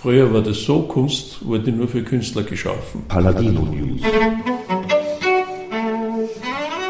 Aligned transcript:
Früher 0.00 0.32
war 0.32 0.40
das 0.40 0.62
so, 0.62 0.80
Kunst 0.84 1.44
wurde 1.44 1.70
nur 1.70 1.86
für 1.86 2.02
Künstler 2.02 2.42
geschaffen. 2.42 3.02
Paladino 3.06 3.60
News. 3.60 4.00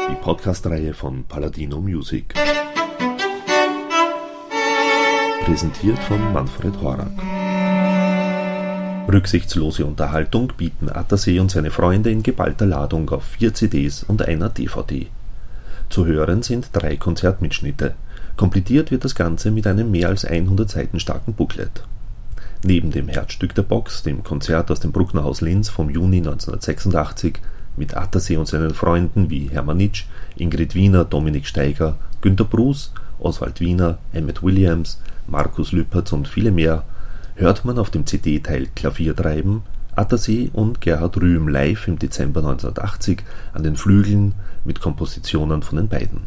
Die 0.09 0.15
Podcast-Reihe 0.21 0.93
von 0.93 1.25
Paladino 1.25 1.81
Music. 1.81 2.33
Präsentiert 5.43 5.99
von 5.99 6.31
Manfred 6.31 6.73
Horak. 6.81 7.11
Rücksichtslose 9.11 9.85
Unterhaltung 9.85 10.53
bieten 10.55 10.87
Attersee 10.87 11.37
und 11.39 11.51
seine 11.51 11.69
Freunde 11.69 12.11
in 12.11 12.23
geballter 12.23 12.65
Ladung 12.65 13.09
auf 13.09 13.25
vier 13.25 13.53
CDs 13.53 14.03
und 14.03 14.25
einer 14.25 14.47
DVD. 14.47 15.07
Zu 15.89 16.05
hören 16.05 16.43
sind 16.43 16.69
drei 16.71 16.95
Konzertmitschnitte. 16.95 17.93
Komplettiert 18.37 18.89
wird 18.89 19.03
das 19.03 19.15
Ganze 19.15 19.51
mit 19.51 19.67
einem 19.67 19.91
mehr 19.91 20.07
als 20.07 20.23
100 20.23 20.69
Seiten 20.69 21.01
starken 21.01 21.33
Booklet. 21.33 21.83
Neben 22.63 22.91
dem 22.91 23.07
Herzstück 23.07 23.55
der 23.55 23.63
Box, 23.63 24.03
dem 24.03 24.23
Konzert 24.23 24.69
aus 24.69 24.79
dem 24.79 24.91
Brucknerhaus 24.91 25.41
Linz 25.41 25.69
vom 25.69 25.89
Juni 25.89 26.17
1986 26.17 27.39
mit 27.75 27.97
Attersee 27.97 28.37
und 28.37 28.47
seinen 28.47 28.73
Freunden 28.75 29.31
wie 29.31 29.49
Hermann 29.49 29.77
Nitsch, 29.77 30.05
Ingrid 30.35 30.75
Wiener, 30.75 31.03
Dominik 31.03 31.47
Steiger, 31.47 31.97
Günter 32.21 32.45
Bruce, 32.45 32.93
Oswald 33.17 33.59
Wiener, 33.61 33.97
Emmett 34.13 34.43
Williams, 34.43 35.01
Markus 35.27 35.71
Lüpertz 35.71 36.11
und 36.11 36.27
viele 36.27 36.51
mehr, 36.51 36.83
hört 37.35 37.65
man 37.65 37.79
auf 37.79 37.89
dem 37.89 38.05
CD-Teil 38.05 38.67
Klaviertreiben 38.75 39.63
Attersee 39.95 40.49
und 40.53 40.81
Gerhard 40.81 41.17
Rühm 41.17 41.47
live 41.47 41.87
im 41.87 41.99
Dezember 41.99 42.39
1980 42.41 43.23
an 43.53 43.63
den 43.63 43.75
Flügeln 43.75 44.35
mit 44.63 44.79
Kompositionen 44.79 45.63
von 45.63 45.77
den 45.77 45.89
beiden. 45.89 46.21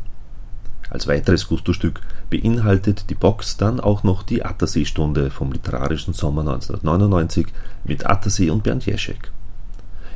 Als 0.91 1.07
weiteres 1.07 1.49
Gustostück 1.49 2.01
beinhaltet 2.31 3.11
die 3.11 3.15
Box 3.15 3.57
dann 3.57 3.81
auch 3.81 4.03
noch 4.03 4.23
die 4.23 4.45
Attersee-Stunde 4.45 5.31
vom 5.31 5.53
literarischen 5.53 6.15
Sommer 6.15 6.43
1999 6.43 7.47
mit 7.85 8.07
Attersee 8.07 8.51
und 8.51 8.63
Bernd 8.63 8.87
Jeschek. 8.87 9.31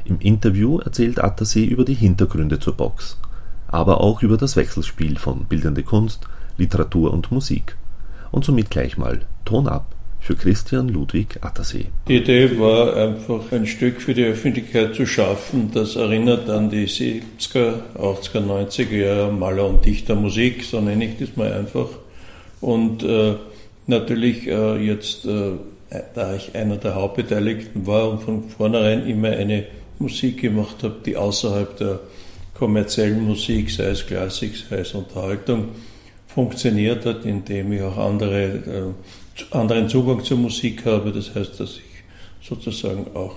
Im 0.05 0.21
Interview 0.21 0.79
erzählt 0.79 1.23
Attersee 1.23 1.65
über 1.65 1.85
die 1.85 1.95
Hintergründe 1.95 2.59
zur 2.60 2.75
Box, 2.75 3.19
aber 3.66 4.01
auch 4.01 4.23
über 4.23 4.37
das 4.37 4.57
Wechselspiel 4.57 5.19
von 5.19 5.45
bildende 5.45 5.83
Kunst, 5.83 6.27
Literatur 6.57 7.13
und 7.13 7.30
Musik. 7.30 7.77
Und 8.30 8.45
somit 8.45 8.71
gleich 8.71 8.99
mal 8.99 9.21
Ton 9.45 9.69
ab 9.69 9.95
für 10.29 10.37
Christian 10.37 10.90
Ludwig 10.90 11.38
Attersee. 11.40 11.87
Die 12.07 12.18
Idee 12.18 12.59
war 12.59 12.95
einfach 12.95 13.51
ein 13.51 13.66
Stück 13.66 14.02
für 14.02 14.12
die 14.12 14.24
Öffentlichkeit 14.24 14.95
zu 14.95 15.07
schaffen, 15.07 15.70
das 15.73 15.96
erinnert 15.96 16.51
an 16.51 16.68
die 16.68 16.87
70er, 16.87 17.76
80er, 17.96 18.45
90er 18.46 18.95
Jahre 18.95 19.32
Maler- 19.32 19.66
und 19.66 19.87
Dichtermusik, 19.87 20.65
so 20.65 20.82
nenne 20.82 21.07
ich 21.07 21.18
das 21.18 21.35
mal 21.35 21.51
einfach. 21.51 21.88
Und 22.60 23.02
äh, 23.04 23.37
natürlich 23.87 24.46
äh, 24.46 24.76
jetzt, 24.85 25.24
äh, 25.24 25.52
da 26.15 26.35
ich 26.35 26.54
einer 26.54 26.76
der 26.76 26.95
Hauptbeteiligten 26.95 27.87
war 27.87 28.10
und 28.10 28.23
von 28.23 28.51
vornherein 28.51 29.09
immer 29.09 29.30
eine 29.30 29.65
Musik 29.98 30.42
gemacht 30.42 30.82
habe, 30.82 30.96
die 31.07 31.16
außerhalb 31.16 31.74
der 31.79 32.01
kommerziellen 32.52 33.24
Musik, 33.24 33.70
sei 33.70 33.85
es 33.85 34.07
Klassik, 34.07 34.52
sei 34.68 34.80
es 34.80 34.92
Unterhaltung, 34.92 35.68
funktioniert 36.26 37.07
hat, 37.07 37.24
indem 37.24 37.73
ich 37.73 37.80
auch 37.80 37.96
andere 37.96 38.45
äh, 38.45 38.92
anderen 39.51 39.89
Zugang 39.89 40.25
zur 40.25 40.39
Musik 40.39 40.85
habe. 40.85 41.13
Das 41.13 41.35
heißt, 41.35 41.59
dass 41.61 41.77
ich 41.77 42.49
sozusagen 42.49 43.07
auch 43.15 43.37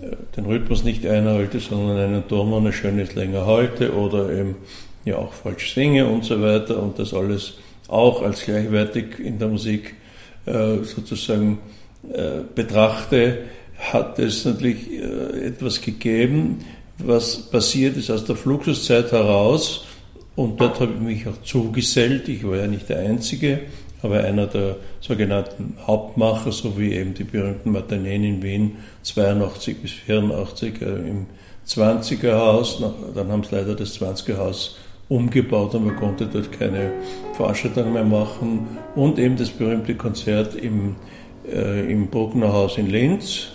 äh, 0.00 0.16
den 0.36 0.46
Rhythmus 0.46 0.84
nicht 0.84 1.06
einhalte, 1.06 1.60
sondern 1.60 1.98
einen 1.98 2.28
Ton 2.28 2.66
ein 2.66 2.72
schönes 2.72 3.14
länger 3.14 3.46
halte 3.46 3.94
oder 3.94 4.30
eben 4.30 4.56
ja 5.04 5.16
auch 5.16 5.32
falsch 5.32 5.74
singe 5.74 6.06
und 6.06 6.24
so 6.24 6.40
weiter 6.42 6.82
und 6.82 6.98
das 6.98 7.14
alles 7.14 7.54
auch 7.88 8.22
als 8.22 8.44
gleichwertig 8.44 9.20
in 9.20 9.38
der 9.38 9.48
Musik 9.48 9.94
äh, 10.46 10.78
sozusagen 10.82 11.58
äh, 12.12 12.40
betrachte, 12.54 13.44
hat 13.78 14.18
es 14.18 14.44
natürlich 14.44 14.90
etwas 15.44 15.82
gegeben, 15.82 16.64
was 16.98 17.50
passiert 17.50 17.96
ist 17.98 18.10
aus 18.10 18.24
der 18.24 18.34
Fluxuszeit 18.34 19.12
heraus 19.12 19.86
und 20.34 20.60
dort 20.60 20.80
habe 20.80 20.92
ich 20.94 21.00
mich 21.00 21.28
auch 21.28 21.42
zugesellt. 21.42 22.28
Ich 22.28 22.46
war 22.46 22.56
ja 22.56 22.66
nicht 22.66 22.88
der 22.88 23.00
Einzige 23.00 23.60
aber 24.06 24.24
einer 24.24 24.46
der 24.46 24.76
sogenannten 25.00 25.76
Hauptmacher, 25.86 26.52
so 26.52 26.78
wie 26.78 26.92
eben 26.92 27.14
die 27.14 27.24
berühmten 27.24 27.72
Matineen 27.72 28.24
in 28.24 28.42
Wien 28.42 28.76
82 29.02 29.82
bis 29.82 29.92
84 29.92 30.80
äh, 30.80 30.84
im 30.84 31.26
20er 31.66 32.34
Haus, 32.34 32.82
dann 33.14 33.32
haben 33.32 33.42
sie 33.42 33.54
leider 33.56 33.74
das 33.74 34.00
20er 34.00 34.38
Haus 34.38 34.78
umgebaut 35.08 35.74
und 35.74 35.86
man 35.86 35.96
konnte 35.96 36.26
dort 36.26 36.52
keine 36.52 36.92
Veranstaltungen 37.34 37.92
mehr 37.92 38.04
machen. 38.04 38.66
Und 38.94 39.18
eben 39.18 39.36
das 39.36 39.50
berühmte 39.50 39.94
Konzert 39.94 40.54
im, 40.54 40.96
äh, 41.50 41.92
im 41.92 42.08
Bruckner 42.08 42.52
Haus 42.52 42.78
in 42.78 42.88
Linz. 42.88 43.48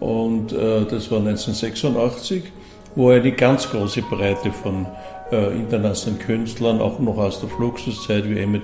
Und 0.00 0.52
äh, 0.52 0.84
das 0.84 1.10
war 1.10 1.18
1986, 1.18 2.44
wo 2.94 3.10
eine 3.10 3.32
ganz 3.32 3.68
große 3.68 4.02
Breite 4.02 4.52
von 4.52 4.86
äh, 5.30 5.56
internationalen 5.56 6.20
Künstlern, 6.20 6.80
auch 6.80 6.98
noch 7.00 7.18
aus 7.18 7.40
der 7.40 7.48
Fluxuszeit 7.48 8.28
wie 8.28 8.38
Emmett 8.38 8.62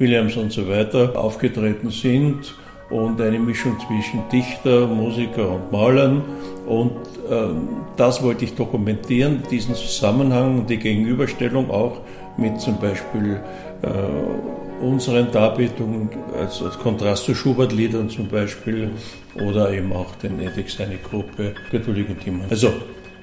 Williams 0.00 0.36
und 0.36 0.50
so 0.50 0.66
weiter, 0.68 1.12
aufgetreten 1.14 1.90
sind 1.90 2.54
und 2.88 3.20
eine 3.20 3.38
Mischung 3.38 3.76
zwischen 3.86 4.22
Dichter, 4.32 4.86
Musiker 4.86 5.48
und 5.48 5.70
Malern. 5.70 6.22
Und 6.66 6.92
äh, 7.30 7.48
das 7.96 8.22
wollte 8.22 8.46
ich 8.46 8.54
dokumentieren, 8.54 9.42
diesen 9.50 9.74
Zusammenhang 9.74 10.60
und 10.60 10.70
die 10.70 10.78
Gegenüberstellung 10.78 11.70
auch 11.70 12.00
mit 12.36 12.60
zum 12.60 12.80
Beispiel 12.80 13.40
äh, 13.82 14.84
unseren 14.84 15.30
Darbietungen 15.30 16.08
als, 16.36 16.62
als 16.62 16.78
Kontrast 16.78 17.24
zu 17.24 17.34
Schubert-Liedern 17.34 18.08
zum 18.08 18.28
Beispiel 18.28 18.90
oder 19.34 19.70
eben 19.70 19.92
auch 19.92 20.14
den 20.16 20.40
Edix, 20.40 20.78
seine 20.78 20.96
Gruppe, 20.96 21.54
Katholiken 21.70 22.18
Team. 22.18 22.40
Also 22.48 22.72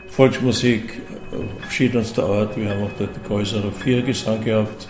Volksmusik 0.09 1.01
verschiedenster 1.61 2.23
Art. 2.23 2.57
Wir 2.57 2.69
haben 2.69 2.83
auch 2.83 2.91
dort 2.97 3.23
größere 3.25 3.71
Viergesang 3.71 4.43
gehabt. 4.43 4.87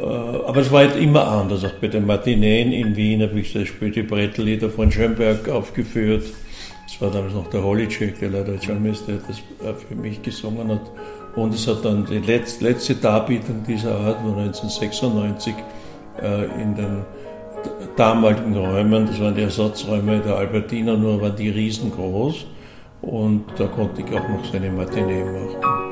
Äh, 0.00 0.04
aber 0.04 0.60
es 0.60 0.70
war 0.70 0.80
halt 0.80 0.96
immer 0.96 1.26
anders. 1.26 1.64
Auch 1.64 1.72
bei 1.80 1.88
den 1.88 2.06
Matineen 2.06 2.72
in 2.72 2.96
Wien 2.96 3.22
habe 3.22 3.40
ich 3.40 3.52
zum 3.52 3.62
Beispiel 3.62 3.90
die 3.90 4.02
Brettellieder 4.02 4.70
von 4.70 4.90
Schönberg 4.90 5.48
aufgeführt. 5.48 6.24
Das 6.86 7.00
war 7.00 7.10
damals 7.10 7.34
noch 7.34 7.48
der 7.48 7.62
Holicek, 7.62 8.18
der 8.20 8.30
leider 8.30 8.60
schon 8.62 8.84
ist, 8.86 9.06
der 9.08 9.16
das 9.16 9.38
äh, 9.38 9.74
für 9.74 9.94
mich 9.94 10.22
gesungen 10.22 10.68
hat. 10.70 10.90
Und 11.36 11.54
es 11.54 11.66
hat 11.66 11.84
dann 11.84 12.06
die 12.06 12.18
letzte, 12.18 12.64
letzte 12.64 12.94
Darbietung 12.94 13.62
dieser 13.66 13.92
Art 13.92 14.24
war 14.24 14.38
1996 14.38 15.54
äh, 16.22 16.44
in 16.60 16.74
den 16.74 17.04
damaligen 17.96 18.56
Räumen, 18.56 19.06
das 19.06 19.20
waren 19.20 19.34
die 19.34 19.42
Ersatzräume 19.42 20.20
der 20.20 20.36
Albertina, 20.36 20.96
nur 20.96 21.20
waren 21.20 21.36
die 21.36 21.50
riesengroß. 21.50 22.46
Und 23.02 23.44
da 23.56 23.66
konnte 23.66 24.02
ich 24.02 24.08
auch 24.08 24.28
noch 24.28 24.44
so 24.44 24.56
eine 24.56 24.70
Matinee 24.70 25.24
machen. 25.24 25.87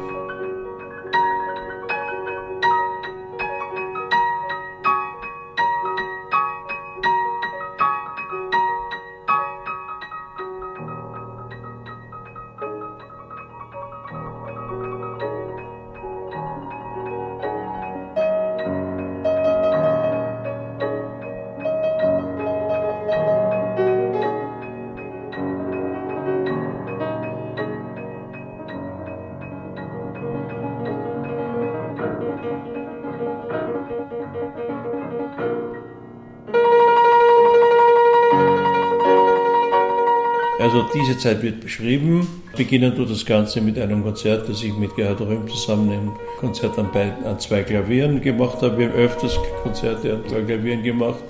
Diese 41.00 41.18
Zeit 41.18 41.42
wird 41.42 41.60
beschrieben. 41.60 42.26
Beginnen 42.56 42.94
tut 42.94 43.10
das 43.10 43.26
Ganze 43.26 43.60
mit 43.60 43.78
einem 43.78 44.02
Konzert, 44.02 44.48
das 44.48 44.62
ich 44.62 44.74
mit 44.76 44.94
Gerhard 44.96 45.20
Röhm 45.20 45.48
zusammen 45.48 45.90
ein 45.90 46.12
Konzert 46.38 46.78
an, 46.78 46.90
beiden, 46.92 47.24
an 47.24 47.38
zwei 47.38 47.62
Klavieren 47.62 48.20
gemacht 48.20 48.62
habe. 48.62 48.78
Wir 48.78 48.88
haben 48.88 48.94
öfters 48.94 49.38
Konzerte 49.62 50.14
an 50.14 50.28
zwei 50.28 50.42
Klavieren 50.42 50.82
gemacht. 50.82 51.22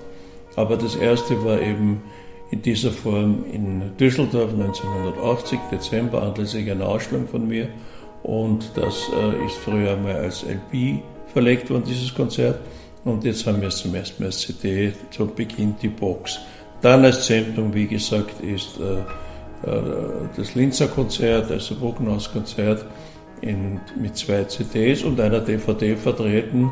Aber 0.55 0.77
das 0.77 0.97
erste 0.97 1.45
war 1.45 1.61
eben 1.61 2.03
in 2.51 2.63
dieser 2.63 2.93
Form 2.93 3.45
in 3.53 3.97
Düsseldorf 3.99 4.53
1980, 4.53 5.59
Dezember, 5.71 6.23
anlässlich 6.23 6.71
einer 6.71 6.89
Ausstellung 6.89 7.27
von 7.27 7.47
mir. 7.49 7.69
Und 8.23 8.71
das 8.75 9.11
äh, 9.13 9.47
ist 9.47 9.57
früher 9.57 9.93
einmal 9.93 10.17
als 10.17 10.45
LP 10.45 11.03
verlegt 11.33 11.71
worden, 11.71 11.85
dieses 11.87 12.15
Konzert. 12.15 12.61
Und 13.05 13.25
jetzt 13.25 13.47
haben 13.47 13.61
wir 13.61 13.69
es 13.69 13.79
zum 13.79 13.95
ersten 13.95 14.23
Mal 14.23 14.27
als 14.27 14.41
CD 14.41 14.93
zum 15.11 15.35
Beginn 15.35 15.75
die 15.81 15.89
Box. 15.89 16.39
Dann 16.83 17.05
als 17.05 17.27
Zentrum, 17.27 17.73
wie 17.75 17.87
gesagt, 17.87 18.41
ist 18.41 18.79
äh, 18.81 19.26
das 19.63 20.55
Linzer 20.55 20.89
Konzert, 20.89 21.51
also 21.51 21.75
Brucknerhaus 21.77 22.31
Konzert 22.31 22.85
in, 23.41 23.81
mit 23.99 24.17
zwei 24.17 24.45
CDs 24.45 25.03
und 25.03 25.19
einer 25.21 25.41
DVD 25.41 25.97
vertreten, 25.97 26.71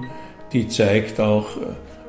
die 0.52 0.68
zeigt 0.68 1.18
auch 1.20 1.48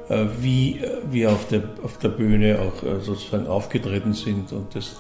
äh, 0.07 0.25
wie 0.39 0.81
wir 1.10 1.31
auf 1.31 1.48
der, 1.48 1.63
auf 1.81 1.98
der 1.98 2.10
Bühne 2.10 2.60
auch 2.60 2.83
äh, 2.83 3.00
sozusagen 3.00 3.48
aufgetreten 3.48 4.13
sind 4.13 4.51
und 4.51 4.75
das 4.75 4.98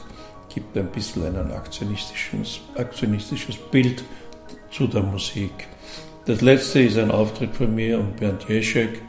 gibt 0.53 0.75
ein 0.77 0.87
bisschen 0.87 1.23
ein 1.35 1.51
aktionistisches, 1.51 2.61
aktionistisches 2.75 3.57
Bild 3.57 4.03
zu 4.71 4.87
der 4.87 5.03
Musik. 5.03 5.67
Das 6.25 6.41
letzte 6.41 6.81
ist 6.81 6.97
ein 6.97 7.11
Auftritt 7.11 7.55
von 7.55 7.75
mir 7.75 7.99
und 7.99 8.15
Bernd 8.15 8.49
Jeschek, 8.49 9.01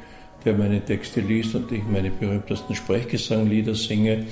der 0.44 0.52
meine 0.52 0.84
Texte 0.84 1.20
liest 1.20 1.54
und 1.54 1.72
ich 1.72 1.84
meine 1.84 2.10
berühmtesten 2.10 2.74
Sprechgesanglieder 2.74 3.74
singe 3.74 4.26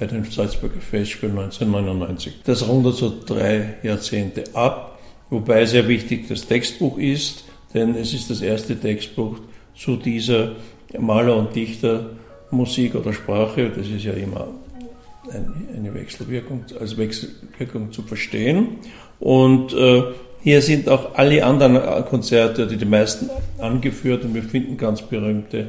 bei 0.00 0.06
dem 0.06 0.24
Salzburger 0.24 0.80
Festspiel 0.80 1.28
1999. 1.28 2.40
Das 2.44 2.66
rundet 2.66 2.94
so 2.94 3.12
drei 3.24 3.74
Jahrzehnte 3.82 4.44
ab, 4.54 4.98
wobei 5.28 5.66
sehr 5.66 5.86
wichtig 5.86 6.26
das 6.26 6.46
Textbuch 6.46 6.98
ist, 6.98 7.44
denn 7.74 7.94
es 7.94 8.14
ist 8.14 8.30
das 8.30 8.40
erste 8.40 8.80
Textbuch 8.80 9.36
zu 9.76 9.96
dieser 9.96 10.52
Maler 10.98 11.36
und 11.36 11.54
Dichter 11.54 12.10
Musik 12.50 12.94
oder 12.94 13.12
Sprache, 13.12 13.70
das 13.70 13.86
ist 13.86 14.04
ja 14.04 14.14
immer 14.14 14.48
eine 15.76 15.94
Wechselwirkung, 15.94 16.64
als 16.80 16.96
Wechselwirkung 16.96 17.92
zu 17.92 18.02
verstehen. 18.02 18.78
Und 19.20 19.72
äh, 19.74 20.02
hier 20.42 20.62
sind 20.62 20.88
auch 20.88 21.14
alle 21.14 21.44
anderen 21.44 22.04
Konzerte, 22.06 22.66
die 22.66 22.78
die 22.78 22.86
meisten 22.86 23.28
angeführt 23.58 24.24
und 24.24 24.34
wir 24.34 24.42
finden 24.42 24.78
ganz 24.78 25.02
berühmte 25.02 25.68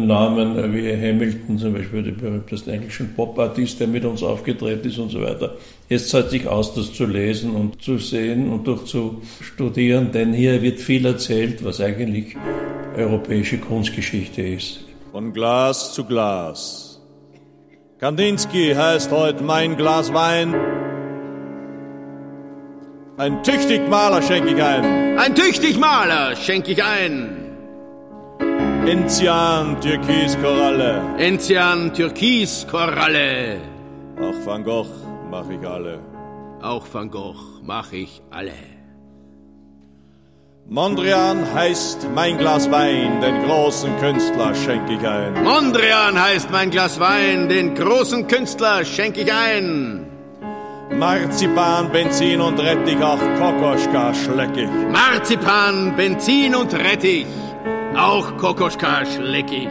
Namen 0.00 0.72
wie 0.72 0.90
Hamilton, 0.90 1.58
zum 1.58 1.74
Beispiel 1.74 2.02
der 2.02 2.12
berühmteste 2.12 2.72
englischen 2.72 3.14
Pop-Artist, 3.14 3.80
der 3.80 3.86
mit 3.86 4.04
uns 4.04 4.22
aufgetreten 4.22 4.88
ist 4.88 4.98
und 4.98 5.10
so 5.10 5.20
weiter. 5.20 5.56
Jetzt 5.88 6.08
zahlt 6.08 6.30
sich 6.30 6.46
aus, 6.46 6.74
das 6.74 6.92
zu 6.92 7.06
lesen 7.06 7.52
und 7.52 7.82
zu 7.82 7.98
sehen 7.98 8.50
und 8.50 8.66
durchzustudieren, 8.66 10.12
denn 10.12 10.32
hier 10.32 10.62
wird 10.62 10.80
viel 10.80 11.04
erzählt, 11.04 11.64
was 11.64 11.80
eigentlich 11.80 12.36
europäische 12.96 13.58
Kunstgeschichte 13.58 14.42
ist. 14.42 14.80
Von 15.10 15.32
Glas 15.32 15.92
zu 15.94 16.04
Glas. 16.04 17.00
Kandinsky 17.98 18.74
heißt 18.74 19.10
heute 19.12 19.44
mein 19.44 19.76
Glas 19.76 20.12
Wein. 20.12 20.54
Ein 23.18 23.42
tüchtig 23.42 23.88
Maler 23.88 24.22
schenke 24.22 24.54
ich 24.54 24.62
ein. 24.62 25.18
Ein 25.18 25.34
tüchtig 25.34 25.78
Maler 25.78 26.34
schenke 26.34 26.72
ich 26.72 26.82
ein. 26.82 27.41
Enzian 28.86 29.80
Türkiskoralle. 29.80 31.02
Enzian 31.16 31.92
Türkiskoralle. 31.94 33.58
Auch 34.20 34.46
Van 34.46 34.64
Gogh 34.64 34.88
mach 35.30 35.48
ich 35.48 35.64
alle. 35.64 36.00
Auch 36.60 36.84
Van 36.92 37.08
Gogh 37.08 37.60
mach 37.62 37.92
ich 37.92 38.20
alle. 38.30 38.58
Mondrian 40.68 41.38
heißt 41.54 42.08
mein 42.12 42.38
Glas 42.38 42.68
Wein, 42.72 43.20
den 43.20 43.44
großen 43.44 43.96
Künstler 43.98 44.52
schenke 44.52 44.94
ich 44.94 45.06
ein. 45.06 45.44
Mondrian 45.44 46.20
heißt 46.20 46.50
mein 46.50 46.70
Glas 46.70 46.98
Wein, 46.98 47.48
den 47.48 47.76
großen 47.76 48.26
Künstler 48.26 48.84
schenke 48.84 49.20
ich 49.20 49.32
ein. 49.32 50.06
Marzipan, 50.98 51.90
Benzin 51.90 52.40
und 52.40 52.58
Rettich, 52.58 53.00
auch 53.02 53.18
Kokoschka 53.38 54.12
schleck 54.12 54.56
ich. 54.56 54.68
Marzipan, 54.90 55.94
Benzin 55.96 56.54
und 56.54 56.74
Rettich, 56.74 57.26
auch 57.96 58.36
Kokoschka 58.36 59.04
schleck 59.06 59.50
ich. 59.50 59.68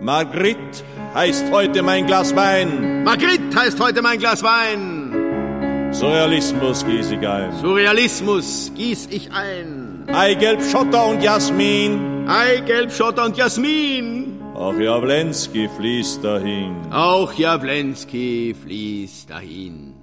Margrit 0.00 0.56
heißt 1.14 1.50
heute 1.52 1.82
mein 1.82 2.06
Glas 2.06 2.34
Wein. 2.34 3.04
Margrit 3.04 3.54
heißt 3.54 3.78
heute 3.80 4.02
mein 4.02 4.18
Glas 4.18 4.42
Wein. 4.42 5.92
Surrealismus 5.92 6.86
gieß 6.86 7.10
ich 7.10 7.26
ein. 7.26 7.52
Surrealismus 7.60 8.72
gieß 8.74 9.08
ich 9.10 9.30
ein. 9.32 10.04
Eigelb, 10.12 10.62
Schotter 10.62 11.06
und 11.06 11.22
Jasmin. 11.22 12.28
Eigelb, 12.28 12.92
Schotter 12.92 13.26
und 13.26 13.36
Jasmin. 13.36 14.40
Auch 14.54 14.78
Jawlensky 14.78 15.68
fließt 15.68 16.22
dahin. 16.22 16.76
Auch 16.92 17.32
Jawlensky 17.32 18.54
fließt 18.62 19.30
dahin. 19.30 19.94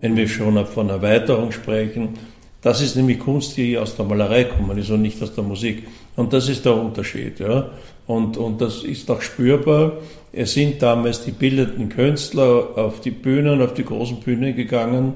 Wenn 0.00 0.16
wir 0.16 0.28
schon 0.28 0.64
von 0.66 0.88
Erweiterung 0.88 1.52
sprechen, 1.52 2.18
das 2.62 2.82
ist 2.82 2.96
nämlich 2.96 3.18
Kunst, 3.18 3.56
die 3.56 3.78
aus 3.78 3.96
der 3.96 4.04
Malerei 4.04 4.44
kommen 4.44 4.76
ist 4.76 4.90
und 4.90 5.02
nicht 5.02 5.22
aus 5.22 5.34
der 5.34 5.44
Musik. 5.44 5.86
Und 6.16 6.32
das 6.32 6.48
ist 6.48 6.64
der 6.64 6.76
Unterschied. 6.76 7.40
Ja? 7.40 7.70
Und, 8.06 8.36
und 8.36 8.60
das 8.60 8.84
ist 8.84 9.10
auch 9.10 9.22
spürbar. 9.22 9.94
Es 10.32 10.52
sind 10.52 10.82
damals 10.82 11.24
die 11.24 11.30
bildenden 11.30 11.88
Künstler 11.88 12.76
auf 12.76 13.00
die 13.00 13.12
Bühnen, 13.12 13.62
auf 13.62 13.72
die 13.72 13.84
großen 13.84 14.20
Bühnen 14.20 14.54
gegangen. 14.54 15.14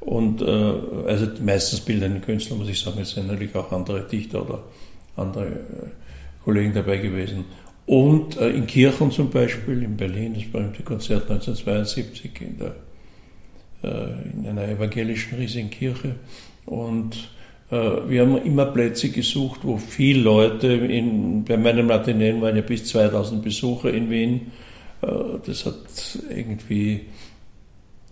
Und 0.00 0.40
äh, 0.40 0.44
also 1.06 1.26
meistens 1.44 1.80
bildende 1.80 2.20
Künstler, 2.20 2.56
muss 2.56 2.68
ich 2.70 2.80
sagen, 2.80 3.00
es 3.00 3.10
sind 3.10 3.26
natürlich 3.26 3.54
auch 3.54 3.70
andere 3.72 4.02
Dichter 4.02 4.42
oder 4.42 4.62
andere 5.16 5.46
äh, 5.46 6.42
Kollegen 6.44 6.72
dabei 6.72 6.96
gewesen. 6.96 7.44
Und 7.84 8.38
äh, 8.38 8.50
in 8.50 8.66
Kirchen 8.66 9.10
zum 9.10 9.30
Beispiel, 9.30 9.82
in 9.82 9.96
Berlin, 9.96 10.34
das 10.34 10.44
berühmte 10.44 10.82
Konzert 10.82 11.30
1972 11.30 12.30
in, 12.40 12.58
der, 12.58 12.74
äh, 13.82 14.32
in 14.32 14.46
einer 14.48 14.68
evangelischen 14.68 15.36
riesigen 15.36 15.68
Kirche. 15.68 16.14
Und 16.70 17.28
äh, 17.70 17.76
wir 18.08 18.22
haben 18.22 18.38
immer 18.38 18.66
Plätze 18.66 19.10
gesucht, 19.10 19.60
wo 19.64 19.76
viele 19.76 20.22
Leute, 20.22 20.68
in, 20.68 21.44
bei 21.44 21.56
meinem 21.56 21.88
Matineen 21.88 22.40
waren 22.40 22.54
ja 22.54 22.62
bis 22.62 22.84
2000 22.86 23.42
Besucher 23.42 23.92
in 23.92 24.08
Wien. 24.08 24.52
Äh, 25.02 25.08
das 25.44 25.66
hat 25.66 25.76
irgendwie 26.34 27.06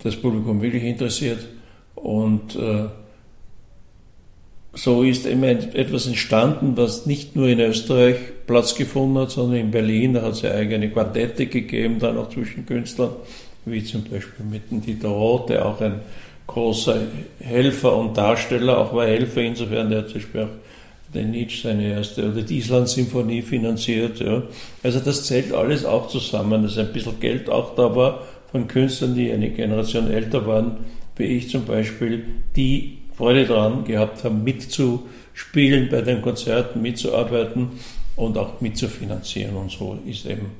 das 0.03 0.17
Publikum 0.17 0.61
wirklich 0.61 0.83
interessiert. 0.83 1.47
Und 1.95 2.57
äh, 2.57 2.87
so 4.75 5.05
ist 5.05 5.25
immer 5.27 5.49
etwas 5.49 6.09
entstanden, 6.09 6.77
was 6.77 7.07
nicht 7.07 7.37
nur 7.37 7.47
in 7.47 7.61
Österreich 7.61 8.17
Platz 8.49 8.75
gefunden 8.75 9.19
hat, 9.19 9.31
sondern 9.31 9.61
in 9.61 9.71
Berlin. 9.71 10.15
Da 10.15 10.23
hat 10.23 10.33
es 10.33 10.43
ja 10.43 10.51
eigene 10.51 10.91
Quartette 10.91 11.47
gegeben, 11.47 12.01
dann 12.01 12.19
auch 12.19 12.31
zwischen 12.31 12.67
Künstlern, 12.67 13.11
wie 13.65 13.85
zum 13.85 14.03
Beispiel 14.03 14.45
mit 14.45 14.63
Dieter 14.85 15.11
Roth, 15.11 15.49
der 15.49 15.65
auch 15.65 15.81
ein 15.81 16.01
großer 16.49 16.97
Helfer 17.39 17.97
und 17.97 18.17
Darsteller, 18.17 18.79
auch 18.79 18.93
war 18.93 19.07
Helfer, 19.07 19.43
insofern 19.43 19.91
der 19.91 20.01
hat 20.01 20.09
zum 20.09 20.15
Beispiel 20.15 20.43
auch 20.43 21.15
den 21.15 21.31
Nietzsche 21.31 21.69
seine 21.69 21.91
erste 21.91 22.31
oder 22.31 22.43
die 22.43 22.59
Island-Symphonie 22.59 23.43
finanziert. 23.43 24.19
Ja. 24.21 24.43
Also 24.83 24.99
das 24.99 25.25
zählt 25.25 25.53
alles 25.53 25.85
auch 25.85 26.09
zusammen, 26.09 26.63
dass 26.65 26.77
ein 26.77 26.93
bisschen 26.93 27.21
Geld 27.21 27.49
auch 27.49 27.75
da 27.77 27.95
war 27.95 28.23
von 28.51 28.67
Künstlern, 28.67 29.15
die 29.15 29.31
eine 29.31 29.51
Generation 29.51 30.11
älter 30.11 30.47
waren, 30.47 30.79
wie 31.17 31.25
ich 31.25 31.51
zum 31.51 31.65
Beispiel, 31.65 32.25
die 32.57 32.99
Freude 33.17 33.47
daran 33.47 33.85
gehabt 33.85 34.25
haben, 34.25 34.45
mitzuspielen 34.45 35.89
bei 35.91 36.01
den 36.03 36.23
Konzerten, 36.23 36.81
mitzuarbeiten 36.81 37.69
und 38.17 38.39
auch 38.39 38.61
mitzufinanzieren. 38.61 39.57
Und 39.57 39.71
so 39.71 39.99
ist 40.07 40.27
eben 40.27 40.53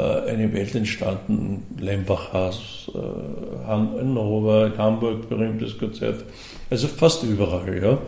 eine 0.00 0.52
Welt 0.52 0.74
entstanden, 0.74 1.64
Lembachhaus, 1.78 2.90
äh, 2.94 3.66
Hannover, 3.66 4.72
Hamburg, 4.78 5.28
berühmtes 5.28 5.78
Konzert, 5.78 6.24
also 6.70 6.88
fast 6.88 7.22
überall, 7.24 7.82
ja, 7.82 7.98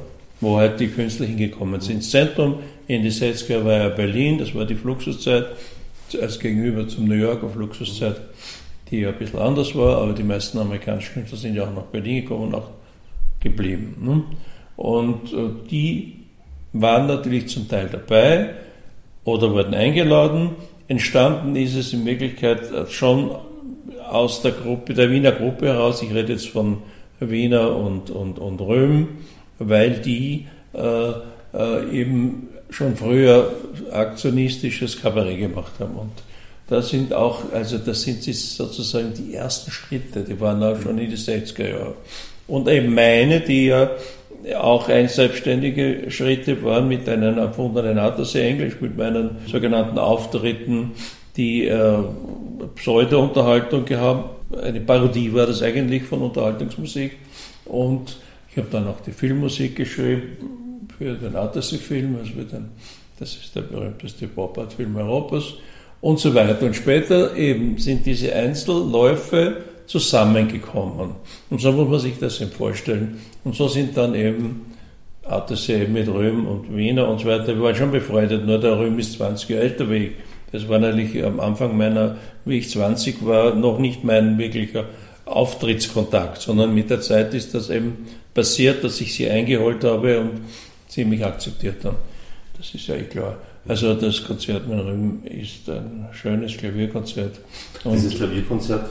wo 0.41 0.57
halt 0.57 0.81
die 0.81 0.89
Künstler 0.89 1.27
hingekommen 1.27 1.81
sind. 1.81 2.03
Zentrum 2.03 2.57
in 2.87 3.03
die 3.03 3.11
60er 3.11 3.65
war 3.65 3.73
ja 3.75 3.89
Berlin, 3.91 4.39
das 4.39 4.55
war 4.55 4.65
die 4.65 4.75
Fluxuszeit, 4.75 5.47
als 6.21 6.39
gegenüber 6.39 6.87
zum 6.89 7.07
New 7.07 7.15
Yorker 7.15 7.49
Fluxuszeit, 7.49 8.17
die 8.91 9.01
ja 9.01 9.09
ein 9.09 9.19
bisschen 9.19 9.41
anders 9.41 9.75
war, 9.75 9.99
aber 9.99 10.13
die 10.13 10.23
meisten 10.23 10.59
amerikanischen 10.59 11.15
Künstler 11.15 11.39
sind 11.39 11.55
ja 11.55 11.65
auch 11.65 11.75
nach 11.75 11.85
Berlin 11.85 12.23
gekommen 12.23 12.49
und 12.49 12.55
auch 12.55 12.71
geblieben. 13.41 13.97
Ne? 14.01 14.23
Und 14.77 15.33
äh, 15.33 15.69
die 15.71 16.25
waren 16.73 17.07
natürlich 17.07 17.49
zum 17.49 17.69
Teil 17.69 17.89
dabei 17.91 18.55
oder 19.25 19.53
wurden 19.53 19.75
eingeladen, 19.75 20.51
Entstanden 20.89 21.57
ist 21.57 21.75
es 21.75 21.93
in 21.93 22.05
Wirklichkeit 22.05 22.61
schon 22.91 23.31
aus 24.09 24.43
der 24.43 24.53
Gruppe, 24.53 24.95
der 24.95 25.11
Wiener 25.11 25.33
Gruppe 25.33 25.67
heraus, 25.67 26.03
ich 26.03 26.13
rede 26.13 26.33
jetzt 26.33 26.49
von 26.49 26.79
Wiener 27.21 27.75
und, 27.75 28.11
und, 28.11 28.39
und 28.39 28.61
Röhm, 28.61 29.09
weil 29.59 29.93
die 30.01 30.47
äh, 30.75 31.11
äh, 31.55 31.91
eben 31.91 32.49
schon 32.71 32.97
früher 32.97 33.53
aktionistisches 33.93 35.01
Kabarett 35.01 35.39
gemacht 35.39 35.73
haben. 35.79 35.95
Und 35.95 36.13
da 36.69 36.83
sind 36.83 37.13
auch, 37.13 37.53
also 37.53 37.79
das 37.79 38.03
sind 38.03 38.23
sozusagen 38.23 39.13
die 39.15 39.35
ersten 39.35 39.71
Schritte, 39.71 40.25
die 40.25 40.41
waren 40.41 40.63
auch 40.63 40.81
schon 40.81 40.99
in 40.99 41.11
die 41.11 41.17
60er 41.17 41.69
Jahre. 41.69 41.95
Und 42.47 42.69
eben 42.69 42.95
meine, 42.95 43.41
die 43.41 43.67
ja 43.67 43.91
auch 44.53 44.89
ein 44.89 45.09
selbstständige 45.09 46.11
Schritte 46.11 46.63
waren 46.63 46.89
mit 46.89 47.09
einem 47.09 47.39
erfundenen 47.39 47.99
Attersee-Englisch, 47.99 48.81
mit 48.81 48.97
meinen 48.97 49.39
sogenannten 49.47 49.99
Auftritten, 49.99 50.93
die 51.37 51.67
äh, 51.67 51.99
Pseudo-Unterhaltung 52.75 53.85
gehabt. 53.85 54.55
Eine 54.63 54.81
Parodie 54.81 55.33
war 55.33 55.47
das 55.47 55.63
eigentlich 55.63 56.03
von 56.03 56.21
Unterhaltungsmusik. 56.23 57.13
Und 57.65 58.19
ich 58.51 58.59
habe 58.59 58.69
dann 58.71 58.87
auch 58.87 59.01
die 59.01 59.13
Filmmusik 59.13 59.77
geschrieben 59.77 60.87
für 60.99 61.15
den 61.15 61.35
Attersee-Film, 61.35 62.17
also 62.21 62.35
den, 62.35 62.67
das 63.19 63.37
ist 63.37 63.57
der 63.57 63.63
berühmteste 63.63 64.29
Pop-Art-Film 64.29 64.97
Europas 64.97 65.55
und 66.01 66.21
so 66.21 66.35
weiter. 66.35 66.67
Und 66.67 66.77
später 66.77 67.35
eben 67.35 67.79
sind 67.79 68.05
diese 68.07 68.35
Einzelläufe 68.35 69.57
zusammengekommen. 69.87 71.17
Und 71.51 71.61
so 71.61 71.73
muss 71.73 71.89
man 71.89 72.01
sich 72.01 72.19
das 72.19 72.41
eben 72.41 72.51
vorstellen. 72.51 73.21
Und 73.45 73.55
so 73.55 73.69
sind 73.69 73.97
dann 73.97 74.15
eben 74.15 74.73
Attersee 75.27 75.87
mit 75.87 76.09
Röhm 76.09 76.47
und 76.47 76.75
Wiener 76.77 77.09
und 77.09 77.21
so 77.21 77.27
weiter. 77.27 77.49
Wir 77.49 77.63
waren 77.63 77.75
schon 77.75 77.91
befreundet, 77.91 78.47
nur 78.47 78.59
der 78.59 78.79
Röhm 78.79 78.99
ist 78.99 79.15
20 79.15 79.49
Jahre 79.49 79.63
älter 79.63 79.91
wie 79.91 79.97
ich. 79.97 80.13
Das 80.53 80.69
war 80.69 80.79
natürlich 80.79 81.25
am 81.25 81.41
Anfang 81.41 81.77
meiner, 81.77 82.17
wie 82.45 82.59
ich 82.59 82.71
20 82.71 83.27
war, 83.27 83.55
noch 83.55 83.79
nicht 83.79 84.05
mein 84.05 84.39
wirklicher 84.39 84.85
Auftrittskontakt, 85.25 86.43
sondern 86.43 86.75
mit 86.75 86.91
der 86.91 87.01
Zeit 87.01 87.35
ist 87.35 87.55
das 87.55 87.71
eben 87.71 88.07
passiert, 88.35 88.85
dass 88.85 89.01
ich 89.01 89.15
sie 89.15 89.29
eingeholt 89.29 89.83
habe 89.85 90.21
und 90.21 90.41
sie 90.87 91.05
mich 91.05 91.25
akzeptiert 91.25 91.85
haben. 91.85 91.97
Das 92.57 92.75
ist 92.75 92.87
ja 92.87 92.95
eh 92.95 93.03
klar. 93.03 93.37
Also 93.67 93.95
das 93.95 94.23
Konzert 94.25 94.69
mit 94.69 94.79
Rühm 94.79 95.23
ist 95.25 95.69
ein 95.71 96.07
schönes 96.13 96.57
Klavierkonzert. 96.57 97.41
Und 97.85 97.95
Dieses 97.95 98.15
Klavierkonzert, 98.15 98.91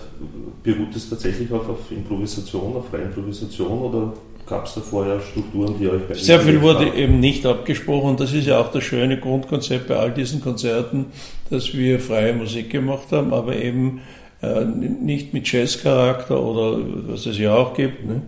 beruht 0.63 0.95
es 0.95 1.09
tatsächlich 1.09 1.51
auf, 1.51 1.69
auf 1.69 1.91
Improvisation, 1.91 2.75
auf 2.75 2.87
freie 2.89 3.03
Improvisation 3.03 3.81
oder 3.81 4.13
gab 4.47 4.65
es 4.65 4.73
da 4.73 4.81
vorher 4.81 5.19
Strukturen, 5.21 5.75
die 5.79 5.87
euch 5.87 6.01
bei 6.07 6.15
Sehr 6.15 6.39
viel 6.39 6.61
wurde 6.61 6.87
haben? 6.87 6.97
eben 6.97 7.19
nicht 7.19 7.45
abgesprochen. 7.45 8.17
Das 8.17 8.33
ist 8.33 8.47
ja 8.47 8.59
auch 8.59 8.71
das 8.71 8.83
schöne 8.83 9.19
Grundkonzept 9.19 9.87
bei 9.87 9.95
all 9.95 10.11
diesen 10.11 10.41
Konzerten, 10.41 11.05
dass 11.49 11.73
wir 11.73 11.99
freie 11.99 12.33
Musik 12.33 12.69
gemacht 12.71 13.11
haben, 13.11 13.31
aber 13.33 13.55
eben 13.55 14.01
äh, 14.41 14.65
nicht 14.65 15.33
mit 15.33 15.51
Jazzcharakter 15.51 16.41
oder 16.41 16.79
was 17.07 17.25
es 17.25 17.37
ja 17.37 17.55
auch 17.55 17.73
gibt, 17.73 18.05
ne? 18.05 18.21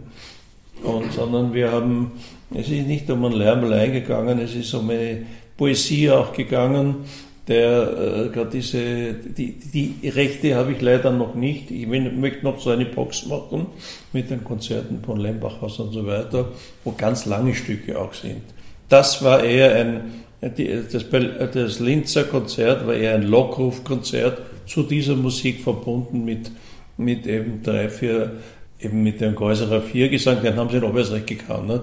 Und, 0.84 1.12
sondern 1.14 1.54
wir 1.54 1.72
haben, 1.72 2.12
es 2.54 2.70
ist 2.70 2.86
nicht 2.86 3.10
um 3.10 3.26
einen 3.26 3.36
Lärm 3.36 3.64
allein 3.64 3.92
gegangen, 3.92 4.40
es 4.40 4.54
ist 4.54 4.72
um 4.76 4.90
eine 4.90 5.26
Poesie 5.58 6.10
auch 6.12 6.34
gegangen, 6.34 7.06
der 7.48 8.26
äh, 8.26 8.30
gerade 8.30 8.50
diese, 8.52 9.14
die, 9.14 9.54
die 9.54 10.10
Rechte 10.10 10.56
habe 10.56 10.72
ich 10.72 10.82
leider 10.82 11.12
noch 11.12 11.36
nicht. 11.36 11.70
Ich 11.70 11.90
will, 11.90 12.12
möchte 12.12 12.44
noch 12.44 12.60
so 12.60 12.72
eine 12.72 12.86
Box 12.86 13.28
machen 13.28 13.68
mit 14.14 14.30
den 14.30 14.44
Konzerten 14.44 15.02
von 15.04 15.20
Lembachhaus 15.20 15.80
und 15.80 15.92
so 15.92 16.06
weiter, 16.08 16.50
wo 16.84 16.92
ganz 16.92 17.26
lange 17.26 17.54
Stücke 17.54 18.00
auch 18.00 18.14
sind. 18.14 18.42
Das 18.90 19.24
war 19.24 19.44
eher 19.44 19.76
ein, 19.76 20.24
die, 20.58 20.84
das, 20.92 21.06
das 21.54 21.80
Linzer 21.80 22.24
Konzert 22.24 22.86
war 22.88 22.96
eher 22.96 23.16
ein 23.16 23.24
Lockrufkonzert 23.24 24.42
zu 24.66 24.84
dieser 24.84 25.16
Musik 25.16 25.62
verbunden 25.62 26.26
mit, 26.26 26.52
mit 26.98 27.28
eben 27.28 27.62
drei, 27.62 27.90
vier, 27.90 28.34
eben 28.80 29.04
mit 29.04 29.22
dem 29.22 29.36
Geuserer 29.36 29.82
Viergesang, 29.82 30.42
den 30.42 30.56
haben 30.56 30.70
sie 30.70 30.78
in 30.78 30.84
Obersrecht 30.84 31.28
gekannt. 31.28 31.82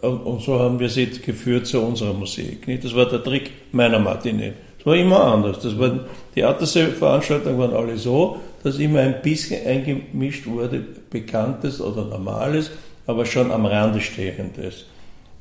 Und, 0.00 0.42
so 0.42 0.58
haben 0.58 0.78
wir 0.80 0.88
sie 0.88 1.06
geführt 1.06 1.66
zu 1.66 1.80
unserer 1.80 2.14
Musik. 2.14 2.66
Nicht? 2.66 2.84
Das 2.84 2.94
war 2.94 3.06
der 3.06 3.22
Trick 3.22 3.50
meiner 3.72 3.98
Matinee. 3.98 4.52
Das 4.78 4.86
war 4.86 4.96
immer 4.96 5.24
anders. 5.24 5.60
Das 5.60 5.78
waren, 5.78 6.00
die 6.34 6.42
Attersee-Veranstaltungen 6.42 7.58
waren 7.58 7.74
alle 7.74 7.96
so, 7.96 8.38
dass 8.62 8.78
immer 8.78 9.00
ein 9.00 9.20
bisschen 9.22 9.66
eingemischt 9.66 10.46
wurde, 10.46 10.84
Bekanntes 11.10 11.80
oder 11.80 12.04
Normales, 12.04 12.70
aber 13.06 13.26
schon 13.26 13.50
am 13.50 13.66
Rande 13.66 14.00
Stehendes. 14.00 14.86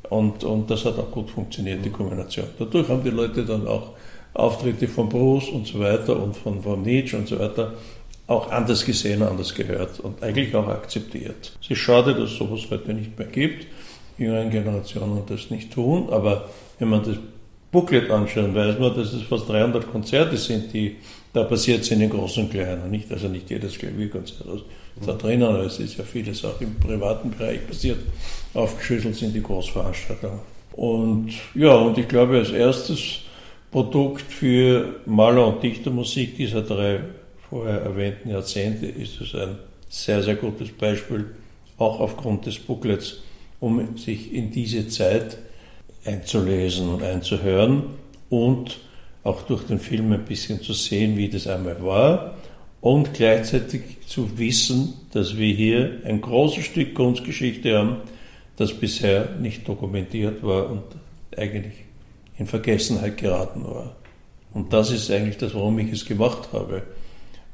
Und, 0.09 0.43
und 0.43 0.69
das 0.69 0.83
hat 0.85 0.99
auch 0.99 1.09
gut 1.09 1.29
funktioniert, 1.29 1.83
die 1.83 1.89
Kombination. 1.89 2.45
Dadurch 2.59 2.87
haben 2.89 3.03
die 3.03 3.09
Leute 3.09 3.43
dann 3.45 3.65
auch 3.65 3.91
Auftritte 4.33 4.87
von 4.87 5.07
Bruce 5.09 5.49
und 5.49 5.67
so 5.67 5.79
weiter 5.79 6.21
und 6.21 6.35
von, 6.35 6.61
von 6.61 6.81
Nietzsche 6.81 7.17
und 7.17 7.27
so 7.27 7.39
weiter 7.39 7.73
auch 8.27 8.51
anders 8.51 8.85
gesehen, 8.85 9.21
anders 9.21 9.53
gehört 9.53 9.99
und 9.99 10.23
eigentlich 10.23 10.55
auch 10.55 10.67
akzeptiert. 10.67 11.51
Es 11.61 11.69
ist 11.69 11.77
schade, 11.77 12.13
dass 12.13 12.31
es 12.31 12.37
sowas 12.37 12.61
heute 12.69 12.93
nicht 12.93 13.17
mehr 13.17 13.27
gibt. 13.27 13.67
Jüngeren 14.17 14.49
Generationen 14.49 15.23
das 15.27 15.49
nicht 15.49 15.73
tun, 15.73 16.09
aber 16.11 16.49
wenn 16.79 16.89
man 16.89 17.03
das 17.03 17.17
Booklet 17.71 18.11
anschaut, 18.11 18.53
weiß 18.53 18.79
man, 18.79 18.95
dass 18.95 19.13
es 19.13 19.23
fast 19.23 19.49
300 19.49 19.91
Konzerte 19.91 20.37
sind, 20.37 20.71
die 20.73 20.97
da 21.33 21.43
passiert 21.43 21.83
sind 21.83 22.01
in 22.01 22.09
großen 22.09 22.43
und 22.43 22.51
kleinen. 22.51 22.91
Nicht, 22.91 23.11
also 23.11 23.27
nicht 23.27 23.49
jedes 23.49 23.77
Klavierkonzert 23.77 24.47
ist 24.47 24.63
da 25.07 25.13
drinnen, 25.13 25.43
aber 25.43 25.63
es 25.63 25.79
ist 25.79 25.97
ja 25.97 26.03
vieles 26.03 26.45
auch 26.45 26.61
im 26.61 26.75
privaten 26.75 27.31
Bereich 27.31 27.65
passiert. 27.65 27.97
Aufgeschlüsselt 28.53 29.15
sind 29.15 29.33
die 29.33 29.41
Großveranstaltungen. 29.41 30.39
Und 30.73 31.33
ja, 31.55 31.73
und 31.73 31.97
ich 31.97 32.07
glaube, 32.07 32.37
als 32.37 32.51
erstes 32.51 33.21
Produkt 33.71 34.21
für 34.21 34.97
Maler- 35.07 35.47
und 35.47 35.63
Dichtermusik 35.63 36.37
dieser 36.37 36.61
drei 36.61 36.99
vorher 37.49 37.81
erwähnten 37.81 38.29
Jahrzehnte 38.29 38.85
ist 38.85 39.19
es 39.19 39.33
ein 39.33 39.57
sehr, 39.89 40.21
sehr 40.21 40.35
gutes 40.35 40.69
Beispiel, 40.69 41.25
auch 41.77 41.99
aufgrund 41.99 42.45
des 42.45 42.59
Booklets, 42.59 43.21
um 43.63 43.97
sich 43.97 44.33
in 44.33 44.51
diese 44.51 44.89
Zeit 44.89 45.37
einzulesen 46.03 46.89
und 46.89 47.01
einzuhören 47.01 47.83
und 48.29 48.81
auch 49.23 49.43
durch 49.43 49.63
den 49.63 49.79
Film 49.79 50.11
ein 50.11 50.25
bisschen 50.25 50.61
zu 50.61 50.73
sehen, 50.73 51.15
wie 51.15 51.29
das 51.29 51.47
einmal 51.47 51.81
war 51.81 52.35
und 52.81 53.13
gleichzeitig 53.13 53.81
zu 54.05 54.37
wissen, 54.37 54.95
dass 55.13 55.37
wir 55.37 55.53
hier 55.55 56.01
ein 56.03 56.19
großes 56.19 56.65
Stück 56.65 56.93
Kunstgeschichte 56.93 57.77
haben, 57.77 57.97
das 58.57 58.73
bisher 58.73 59.29
nicht 59.39 59.65
dokumentiert 59.65 60.43
war 60.43 60.69
und 60.69 60.83
eigentlich 61.37 61.85
in 62.37 62.47
Vergessenheit 62.47 63.15
geraten 63.15 63.63
war. 63.63 63.95
Und 64.53 64.73
das 64.73 64.91
ist 64.91 65.09
eigentlich 65.09 65.37
das, 65.37 65.55
warum 65.55 65.79
ich 65.79 65.89
es 65.89 66.05
gemacht 66.05 66.49
habe. 66.51 66.83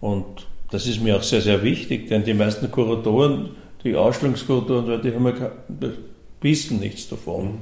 Und 0.01 0.47
das 0.71 0.87
ist 0.87 1.03
mir 1.03 1.17
auch 1.17 1.23
sehr, 1.23 1.41
sehr 1.41 1.61
wichtig, 1.61 2.07
denn 2.07 2.23
die 2.23 2.33
meisten 2.33 2.71
Kuratoren, 2.71 3.51
die 3.83 3.95
Ausstellungskuratoren, 3.95 5.01
die 5.01 5.13
haben 5.13 5.25
ja, 5.27 5.51
wissen 6.41 6.79
nichts 6.79 7.07
davon, 7.09 7.59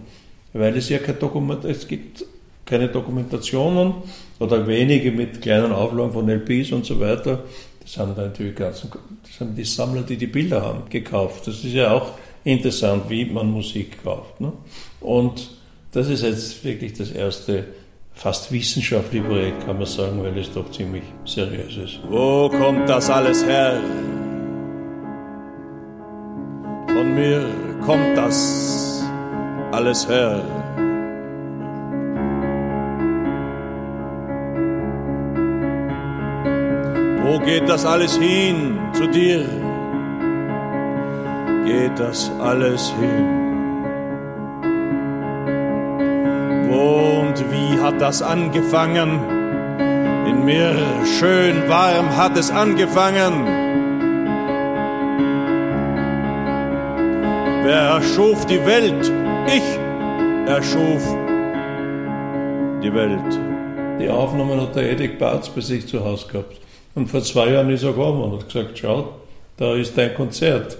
weil 0.53 0.75
es 0.77 0.89
ja 0.89 0.97
kein 0.99 1.19
Dokument, 1.19 1.63
es 1.65 1.87
gibt 1.87 2.25
keine 2.65 2.89
Dokumentationen 2.89 3.93
oder 4.39 4.67
wenige 4.67 5.11
mit 5.11 5.41
kleinen 5.41 5.71
Auflagen 5.71 6.11
von 6.11 6.29
LPs 6.29 6.71
und 6.71 6.85
so 6.85 6.99
weiter. 6.99 7.43
Das 7.81 7.97
haben 7.97 8.13
dann 8.15 8.25
natürlich 8.27 8.55
ganz, 8.55 8.81
das 8.81 9.39
haben 9.39 9.55
die 9.55 9.63
Sammler, 9.63 10.01
die 10.01 10.17
die 10.17 10.27
Bilder 10.27 10.61
haben, 10.61 10.89
gekauft. 10.89 11.47
Das 11.47 11.63
ist 11.63 11.73
ja 11.73 11.93
auch 11.93 12.11
interessant, 12.43 13.09
wie 13.09 13.25
man 13.25 13.49
Musik 13.49 14.03
kauft. 14.03 14.41
Ne? 14.41 14.51
Und 14.99 15.49
das 15.93 16.09
ist 16.09 16.23
jetzt 16.23 16.63
wirklich 16.65 16.93
das 16.93 17.11
erste 17.11 17.65
fast 18.13 18.51
wissenschaftliche 18.51 19.23
Projekt, 19.23 19.65
kann 19.65 19.77
man 19.77 19.85
sagen, 19.85 20.21
weil 20.21 20.37
es 20.37 20.51
doch 20.51 20.69
ziemlich 20.71 21.03
seriös 21.23 21.77
ist. 21.77 21.99
Wo 22.09 22.49
kommt 22.49 22.89
das 22.89 23.09
alles 23.09 23.45
her? 23.45 23.79
Von 26.97 27.13
mir 27.13 27.45
kommt 27.85 28.17
das 28.17 29.05
alles 29.71 30.09
her. 30.09 30.41
Wo 37.21 37.37
geht 37.37 37.69
das 37.69 37.85
alles 37.85 38.17
hin? 38.17 38.79
Zu 38.93 39.05
dir 39.09 39.45
geht 41.67 41.99
das 41.99 42.31
alles 42.41 42.91
hin. 42.99 43.27
Und 46.71 47.35
wie 47.51 47.79
hat 47.79 48.01
das 48.01 48.23
angefangen? 48.23 49.19
In 50.25 50.45
mir 50.45 50.73
schön 51.19 51.69
warm 51.69 52.17
hat 52.17 52.35
es 52.35 52.49
angefangen. 52.49 53.66
Wer 57.67 57.81
erschuf 57.81 58.45
die 58.45 58.65
Welt? 58.65 59.11
Ich 59.45 60.47
erschuf 60.47 61.03
die 62.81 62.93
Welt. 62.93 63.99
Die 63.99 64.07
Aufnahmen 64.07 64.61
hat 64.61 64.77
der 64.77 64.89
Edik 64.89 65.19
Barz 65.19 65.49
bei 65.49 65.59
sich 65.59 65.85
zu 65.85 66.01
Hause 66.05 66.27
gehabt. 66.29 66.61
Und 66.95 67.09
vor 67.09 67.21
zwei 67.23 67.51
Jahren 67.51 67.69
ist 67.69 67.83
er 67.83 67.89
gekommen 67.89 68.23
und 68.23 68.39
hat 68.39 68.47
gesagt, 68.47 68.79
schau, 68.79 69.15
da 69.57 69.75
ist 69.75 69.97
dein 69.97 70.15
Konzert. 70.15 70.77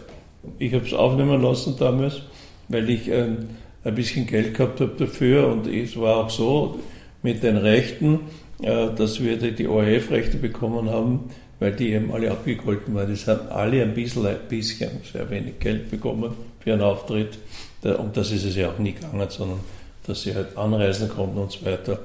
Ich 0.59 0.73
habe 0.73 0.85
es 0.85 0.93
aufnehmen 0.93 1.41
lassen 1.41 1.75
damals, 1.77 2.21
weil 2.69 2.89
ich 2.89 3.09
ähm, 3.09 3.49
ein 3.83 3.93
bisschen 3.93 4.25
Geld 4.25 4.53
gehabt 4.53 4.79
habe 4.79 4.93
dafür 4.97 5.49
und 5.49 5.67
es 5.67 5.99
war 5.99 6.15
auch 6.15 6.29
so 6.29 6.79
mit 7.21 7.43
den 7.43 7.57
Rechten, 7.57 8.21
äh, 8.61 8.87
dass 8.95 9.21
wir 9.21 9.35
die 9.35 9.67
ORF-Rechte 9.67 10.37
bekommen 10.37 10.89
haben, 10.89 11.31
weil 11.59 11.73
die 11.73 11.93
eben 11.93 12.11
alle 12.11 12.31
abgegolten 12.31 12.93
waren. 12.95 13.09
Das 13.09 13.27
haben 13.27 13.47
alle 13.49 13.81
ein 13.81 13.93
bisschen, 13.93 14.25
ein 14.25 14.37
bisschen, 14.47 14.89
sehr 15.11 15.29
wenig 15.29 15.59
Geld 15.59 15.89
bekommen 15.89 16.35
für 16.59 16.73
einen 16.73 16.81
Auftritt. 16.81 17.37
Und 17.83 18.17
das 18.17 18.31
ist 18.31 18.43
es 18.43 18.55
ja 18.55 18.69
auch 18.69 18.79
nie 18.79 18.93
gegangen, 18.93 19.27
sondern 19.29 19.59
dass 20.05 20.21
sie 20.21 20.33
halt 20.33 20.57
anreisen 20.57 21.09
konnten 21.09 21.37
und 21.37 21.51
so 21.51 21.65
weiter. 21.65 21.99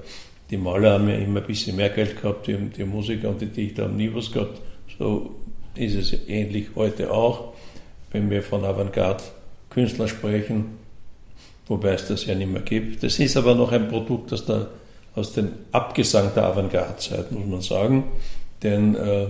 Die 0.50 0.56
Maler 0.56 0.92
haben 0.92 1.08
ja 1.08 1.16
immer 1.16 1.40
ein 1.40 1.46
bisschen 1.46 1.76
mehr 1.76 1.90
Geld 1.90 2.20
gehabt, 2.20 2.46
die, 2.46 2.56
die 2.56 2.84
Musiker 2.84 3.30
und 3.30 3.40
die 3.40 3.46
Dichter 3.46 3.84
haben 3.84 3.96
nie 3.96 4.12
was 4.12 4.30
gehabt. 4.30 4.60
So 4.98 5.36
ist 5.74 5.94
es 5.94 6.28
ähnlich 6.28 6.66
heute 6.74 7.10
auch, 7.10 7.54
wenn 8.10 8.28
wir 8.30 8.42
von 8.42 8.64
Avantgarde-Künstlern 8.64 10.08
sprechen 10.08 10.82
wobei 11.72 11.92
es 11.92 12.06
das 12.06 12.26
ja 12.26 12.34
nicht 12.34 12.50
mehr 12.50 12.62
gibt. 12.62 13.02
Das 13.02 13.18
ist 13.18 13.36
aber 13.36 13.54
noch 13.54 13.72
ein 13.72 13.88
Produkt 13.88 14.32
aus, 14.32 14.44
der, 14.44 14.68
aus 15.14 15.32
dem 15.32 15.52
Abgesang 15.72 16.32
der 16.34 16.44
Avantgarde-Zeit, 16.44 17.32
muss 17.32 17.46
man 17.46 17.60
sagen. 17.62 18.04
Denn 18.62 18.94
äh, 18.94 19.26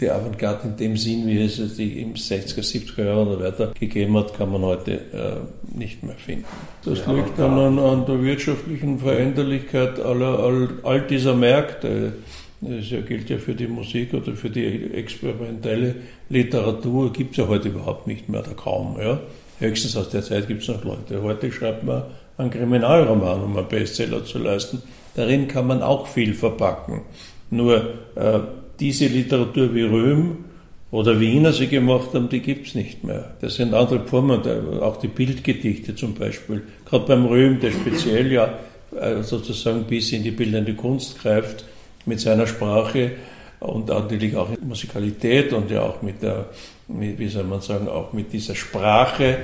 die 0.00 0.10
Avantgarde 0.10 0.68
in 0.68 0.76
dem 0.76 0.96
Sinn, 0.96 1.26
wie 1.26 1.40
es 1.40 1.56
die 1.76 2.00
im 2.00 2.14
60er, 2.14 2.60
70er 2.60 3.04
Jahren 3.04 3.28
oder 3.28 3.46
weiter 3.46 3.72
gegeben 3.78 4.16
hat, 4.16 4.36
kann 4.36 4.50
man 4.50 4.62
heute 4.62 4.92
äh, 4.92 5.76
nicht 5.78 6.02
mehr 6.02 6.16
finden. 6.16 6.44
Das 6.84 7.00
ja, 7.06 7.12
liegt 7.12 7.38
dann 7.38 7.58
an, 7.58 7.78
an, 7.78 8.06
der 8.06 8.22
wirtschaftlichen 8.22 8.98
Veränderlichkeit 8.98 10.00
aller, 10.00 10.38
all, 10.40 10.68
all 10.82 11.00
dieser 11.02 11.34
Märkte. 11.34 12.14
Das 12.60 12.88
gilt 13.06 13.28
ja 13.28 13.38
für 13.38 13.54
die 13.54 13.66
Musik 13.66 14.14
oder 14.14 14.32
für 14.32 14.50
die 14.50 14.92
experimentelle 14.94 15.96
Literatur, 16.28 17.12
gibt 17.12 17.32
es 17.32 17.36
ja 17.36 17.48
heute 17.48 17.68
überhaupt 17.68 18.06
nicht 18.06 18.28
mehr, 18.28 18.40
oder 18.40 18.54
kaum. 18.54 18.96
Ja? 18.98 19.20
Höchstens 19.58 19.96
aus 19.96 20.08
der 20.08 20.22
Zeit 20.22 20.48
gibt 20.48 20.62
es 20.62 20.68
noch 20.68 20.82
Leute. 20.82 21.22
Heute 21.22 21.52
schreibt 21.52 21.84
man 21.84 22.04
einen 22.36 22.50
Kriminalroman, 22.50 23.42
um 23.42 23.56
einen 23.56 23.68
Bestseller 23.68 24.24
zu 24.24 24.38
leisten. 24.38 24.82
Darin 25.14 25.46
kann 25.46 25.66
man 25.66 25.82
auch 25.82 26.06
viel 26.06 26.34
verpacken. 26.34 27.02
Nur 27.50 27.94
äh, 28.16 28.40
diese 28.80 29.06
Literatur 29.06 29.74
wie 29.74 29.82
Röhm 29.82 30.44
oder 30.90 31.18
Wiener 31.18 31.52
sie 31.52 31.66
gemacht 31.66 32.10
haben, 32.14 32.28
die 32.28 32.40
gibt's 32.40 32.74
nicht 32.74 33.04
mehr. 33.04 33.32
Das 33.40 33.56
sind 33.56 33.74
andere 33.74 34.06
Formen, 34.06 34.40
auch 34.80 34.96
die 34.98 35.08
Bildgedichte 35.08 35.94
zum 35.94 36.14
Beispiel. 36.14 36.62
Gerade 36.84 37.06
beim 37.06 37.26
Röhm, 37.26 37.60
der 37.60 37.72
speziell 37.72 38.30
ja 38.32 38.58
äh, 38.98 39.22
sozusagen 39.22 39.84
bis 39.84 40.12
in 40.12 40.22
die 40.22 40.30
bildende 40.30 40.74
Kunst 40.74 41.20
greift 41.20 41.64
mit 42.06 42.20
seiner 42.20 42.46
Sprache 42.46 43.12
und 43.60 43.88
natürlich 43.88 44.36
auch 44.36 44.48
mit 44.50 44.64
Musikalität 44.64 45.52
und 45.52 45.70
ja 45.70 45.82
auch 45.82 46.02
mit 46.02 46.22
der, 46.22 46.46
mit, 46.88 47.18
wie 47.18 47.28
soll 47.28 47.44
man 47.44 47.60
sagen, 47.60 47.88
auch 47.88 48.12
mit 48.12 48.32
dieser 48.32 48.54
Sprache, 48.54 49.38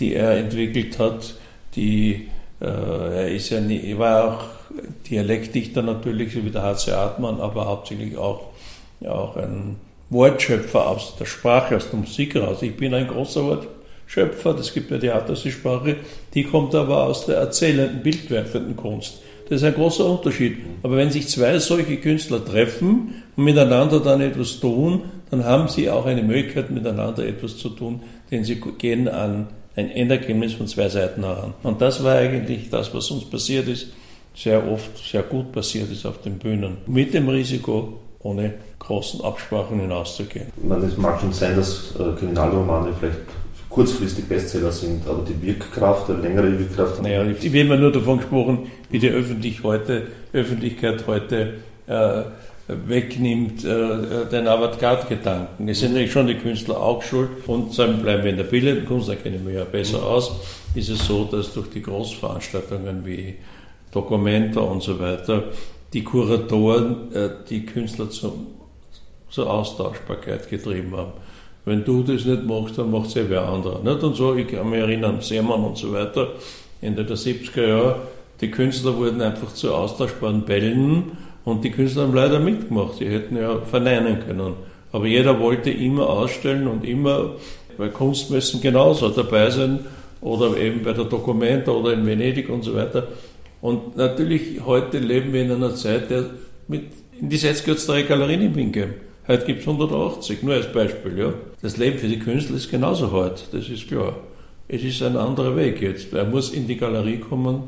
die 0.00 0.14
er 0.14 0.38
entwickelt 0.38 0.98
hat, 0.98 1.34
die 1.74 2.28
äh, 2.60 2.64
er 2.66 3.28
ist 3.30 3.50
ja 3.50 3.60
nie, 3.60 3.96
war 3.98 4.24
auch 4.24 4.44
Dialektdichter 5.08 5.82
natürlich, 5.82 6.32
so 6.32 6.44
wie 6.44 6.50
der 6.50 6.62
H.C. 6.62 6.92
Artmann, 6.92 7.40
aber 7.40 7.66
hauptsächlich 7.66 8.16
auch, 8.16 8.50
ja, 9.06 9.12
auch 9.12 9.36
ein 9.36 9.76
Wortschöpfer 10.10 10.88
aus 10.88 11.16
der 11.18 11.24
Sprache, 11.24 11.76
aus 11.76 11.90
der 11.90 12.00
Musik 12.00 12.34
heraus. 12.34 12.62
Ich 12.62 12.76
bin 12.76 12.92
ein 12.94 13.08
großer 13.08 13.42
Wortschöpfer, 13.44 14.54
das 14.54 14.72
gibt 14.74 14.90
ja 14.90 14.98
die 14.98 15.06
Theatersprache, 15.06 15.96
die 16.34 16.44
kommt 16.44 16.74
aber 16.74 17.04
aus 17.04 17.26
der 17.26 17.36
erzählenden, 17.36 18.02
bildwerfenden 18.02 18.76
Kunst. 18.76 19.22
Das 19.48 19.62
ist 19.62 19.64
ein 19.64 19.74
großer 19.74 20.04
Unterschied. 20.04 20.58
Aber 20.82 20.96
wenn 20.96 21.10
sich 21.10 21.28
zwei 21.28 21.58
solche 21.58 21.96
Künstler 21.98 22.44
treffen 22.44 23.22
und 23.36 23.44
miteinander 23.44 24.00
dann 24.00 24.20
etwas 24.20 24.58
tun, 24.58 25.02
dann 25.30 25.44
haben 25.44 25.68
sie 25.68 25.88
auch 25.88 26.06
eine 26.06 26.22
Möglichkeit, 26.22 26.70
miteinander 26.70 27.24
etwas 27.24 27.56
zu 27.56 27.70
tun, 27.70 28.00
denn 28.30 28.44
sie 28.44 28.60
gehen 28.78 29.08
an 29.08 29.48
ein 29.76 29.90
Endergebnis 29.90 30.54
von 30.54 30.66
zwei 30.66 30.88
Seiten 30.88 31.22
heran. 31.22 31.54
Und 31.62 31.80
das 31.80 32.02
war 32.02 32.16
eigentlich 32.16 32.70
das, 32.70 32.92
was 32.94 33.10
uns 33.10 33.24
passiert 33.24 33.68
ist, 33.68 33.88
sehr 34.34 34.66
oft 34.70 34.98
sehr 34.98 35.22
gut 35.22 35.52
passiert 35.52 35.90
ist 35.90 36.06
auf 36.06 36.20
den 36.22 36.38
Bühnen. 36.38 36.78
Mit 36.86 37.14
dem 37.14 37.28
Risiko, 37.28 38.00
ohne 38.20 38.54
großen 38.78 39.20
Absprachen 39.22 39.80
hinauszugehen. 39.80 40.46
es 40.86 40.96
mag 40.96 41.20
schon 41.20 41.32
sein, 41.32 41.56
dass 41.56 41.94
äh, 41.98 42.18
Kriminalromane 42.18 42.92
vielleicht 42.98 43.18
kurzfristig 43.68 44.26
Bestseller 44.26 44.72
sind, 44.72 45.06
aber 45.06 45.22
die 45.22 45.46
Wirkkraft, 45.46 46.08
die 46.08 46.12
längere 46.12 46.58
Wirkkraft. 46.58 47.02
Naja, 47.02 47.24
ich 47.24 47.46
habe 47.46 47.58
immer 47.58 47.76
nur 47.76 47.92
davon 47.92 48.18
gesprochen, 48.18 48.70
wie 48.90 48.98
die 48.98 49.10
Öffentlich 49.10 49.62
heute, 49.62 50.06
Öffentlichkeit 50.32 51.04
heute 51.06 51.54
äh, 51.86 52.22
wegnimmt 52.68 53.64
äh, 53.64 54.26
den 54.30 54.48
Avantgarde-Gedanken. 54.48 55.68
Es 55.68 55.80
sind 55.80 55.92
natürlich 55.92 56.12
schon 56.12 56.26
die 56.26 56.36
Künstler 56.36 56.80
auch 56.80 57.02
schuld 57.02 57.28
und 57.46 57.72
sagen, 57.72 57.98
bleiben 58.02 58.24
wir 58.24 58.30
in 58.30 58.36
der 58.38 58.44
bildenden 58.44 58.86
Kunst, 58.86 59.08
da 59.08 59.14
kenne 59.14 59.36
ich 59.36 59.42
mich 59.42 59.54
ja 59.54 59.64
besser 59.64 60.04
aus, 60.04 60.32
ist 60.74 60.88
es 60.88 61.06
so, 61.06 61.24
dass 61.24 61.52
durch 61.52 61.70
die 61.70 61.82
Großveranstaltungen 61.82 63.06
wie 63.06 63.36
Documenta 63.92 64.60
und 64.60 64.82
so 64.82 64.98
weiter 64.98 65.44
die 65.92 66.02
Kuratoren 66.02 67.12
äh, 67.12 67.30
die 67.48 67.64
Künstler 67.64 68.10
zum, 68.10 68.48
zur 69.30 69.50
Austauschbarkeit 69.50 70.48
getrieben 70.48 70.96
haben. 70.96 71.12
Wenn 71.64 71.84
du 71.84 72.02
das 72.02 72.24
nicht 72.24 72.44
machst, 72.44 72.78
dann 72.78 72.90
macht 72.90 73.08
es 73.08 73.14
ja 73.14 73.22
wer 73.28 73.42
andere. 73.42 73.82
Nicht? 73.82 74.02
Und 74.02 74.14
so, 74.14 74.34
ich 74.36 74.46
kann 74.46 74.70
mich 74.70 74.78
erinnern, 74.78 75.20
Seemann 75.20 75.64
und 75.64 75.76
so 75.76 75.92
weiter, 75.92 76.28
Ende 76.80 77.04
der 77.04 77.16
70er 77.16 77.66
Jahre, 77.66 77.96
die 78.40 78.50
Künstler 78.50 78.96
wurden 78.96 79.20
einfach 79.22 79.52
zu 79.52 79.74
austauschbaren 79.74 80.42
Bällen 80.42 81.16
und 81.44 81.64
die 81.64 81.70
Künstler 81.70 82.02
haben 82.02 82.14
leider 82.14 82.38
mitgemacht. 82.38 82.98
Sie 82.98 83.08
hätten 83.08 83.36
ja 83.36 83.60
verneinen 83.60 84.20
können. 84.26 84.54
Aber 84.92 85.06
jeder 85.06 85.40
wollte 85.40 85.70
immer 85.70 86.08
ausstellen 86.08 86.66
und 86.66 86.84
immer 86.84 87.32
bei 87.78 87.88
Kunstmessen 87.88 88.60
genauso 88.60 89.08
dabei 89.08 89.50
sein 89.50 89.80
oder 90.20 90.56
eben 90.56 90.82
bei 90.82 90.92
der 90.92 91.04
Documenta 91.04 91.72
oder 91.72 91.92
in 91.92 92.06
Venedig 92.06 92.48
und 92.48 92.62
so 92.62 92.74
weiter. 92.74 93.08
Und 93.60 93.96
natürlich 93.96 94.60
heute 94.64 94.98
leben 94.98 95.32
wir 95.32 95.42
in 95.42 95.52
einer 95.52 95.74
Zeit, 95.74 96.10
der 96.10 96.26
mit, 96.68 96.84
in 97.20 97.28
die 97.28 97.36
Sätze 97.36 97.64
gibt 97.64 97.78
es 97.78 97.86
drei 97.86 98.02
Galerien 98.02 98.42
in 98.42 98.54
Wien 98.54 98.72
geben. 98.72 98.94
Heute 99.28 99.44
gibt 99.44 99.62
es 99.62 99.66
180, 99.66 100.44
nur 100.44 100.54
als 100.54 100.72
Beispiel. 100.72 101.18
Ja. 101.18 101.34
Das 101.60 101.76
Leben 101.76 101.98
für 101.98 102.06
die 102.06 102.20
Künstler 102.20 102.56
ist 102.56 102.70
genauso 102.70 103.10
hart, 103.10 103.48
das 103.50 103.68
ist 103.68 103.88
klar. 103.88 104.16
Es 104.68 104.84
ist 104.84 105.02
ein 105.02 105.16
anderer 105.16 105.56
Weg 105.56 105.82
jetzt. 105.82 106.12
Er 106.12 106.24
muss 106.24 106.50
in 106.50 106.68
die 106.68 106.76
Galerie 106.76 107.18
kommen, 107.18 107.64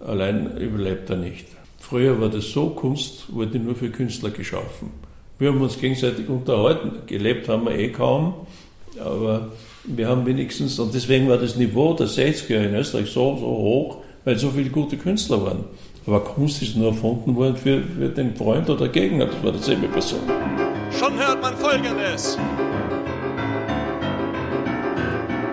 allein 0.00 0.56
überlebt 0.56 1.08
er 1.10 1.16
nicht. 1.16 1.46
Früher 1.78 2.20
war 2.20 2.28
das 2.28 2.50
so, 2.50 2.70
Kunst 2.70 3.32
wurde 3.32 3.60
nur 3.60 3.76
für 3.76 3.90
Künstler 3.90 4.30
geschaffen. 4.30 4.90
Wir 5.38 5.50
haben 5.50 5.60
uns 5.60 5.78
gegenseitig 5.78 6.28
unterhalten. 6.28 6.90
Gelebt 7.06 7.48
haben 7.48 7.66
wir 7.66 7.78
eh 7.78 7.90
kaum, 7.90 8.34
aber 8.98 9.52
wir 9.84 10.08
haben 10.08 10.26
wenigstens, 10.26 10.76
und 10.80 10.92
deswegen 10.92 11.28
war 11.28 11.38
das 11.38 11.54
Niveau 11.54 11.94
der 11.94 12.08
60er 12.08 12.66
in 12.66 12.74
Österreich 12.74 13.10
so, 13.10 13.36
so 13.36 13.46
hoch, 13.46 13.98
weil 14.24 14.36
so 14.38 14.50
viele 14.50 14.70
gute 14.70 14.96
Künstler 14.96 15.40
waren. 15.44 15.64
Aber 16.04 16.18
Kunst 16.18 16.62
ist 16.62 16.74
nur 16.76 16.88
erfunden 16.88 17.36
worden 17.36 17.56
für, 17.56 17.80
für 17.82 18.08
den 18.08 18.34
Freund 18.34 18.68
oder 18.68 18.88
Gegner, 18.88 19.26
das 19.26 19.44
war 19.44 19.52
dieselbe 19.52 19.86
Person. 19.86 20.20
Schon 21.06 21.18
hört 21.20 21.40
man 21.40 21.56
Folgendes. 21.56 22.36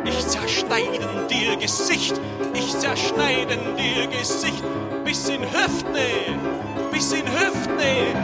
Ich 0.03 0.27
zerschneiden 0.27 1.27
dir 1.29 1.55
Gesicht, 1.57 2.19
ich 2.55 2.75
zerschneiden 2.79 3.59
dir 3.77 4.07
Gesicht, 4.07 4.63
bis 5.05 5.29
in 5.29 5.43
Hüftnähe, 5.43 6.39
bis 6.91 7.11
in 7.13 7.27
Hüftnähe. 7.27 8.15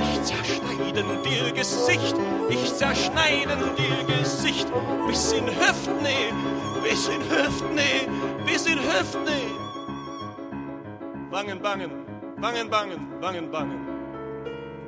Ich 0.00 0.22
zerschneiden 0.24 1.22
dir 1.24 1.50
Gesicht, 1.52 2.14
ich 2.50 2.74
zerschneiden 2.74 3.58
dir 3.78 4.18
Gesicht, 4.18 4.68
bis 5.08 5.32
in 5.32 5.46
Hüftnähe, 5.46 6.34
bis 6.82 7.08
in 7.08 7.22
Hüftnähe, 7.22 8.06
bis 8.44 8.66
in 8.66 8.78
Hüftnähe. 8.78 9.56
Wangen, 11.30 11.58
bangen, 11.58 11.90
wangen, 12.36 12.68
bangen, 12.68 13.00
wangen, 13.22 13.50
bangen. 13.50 13.85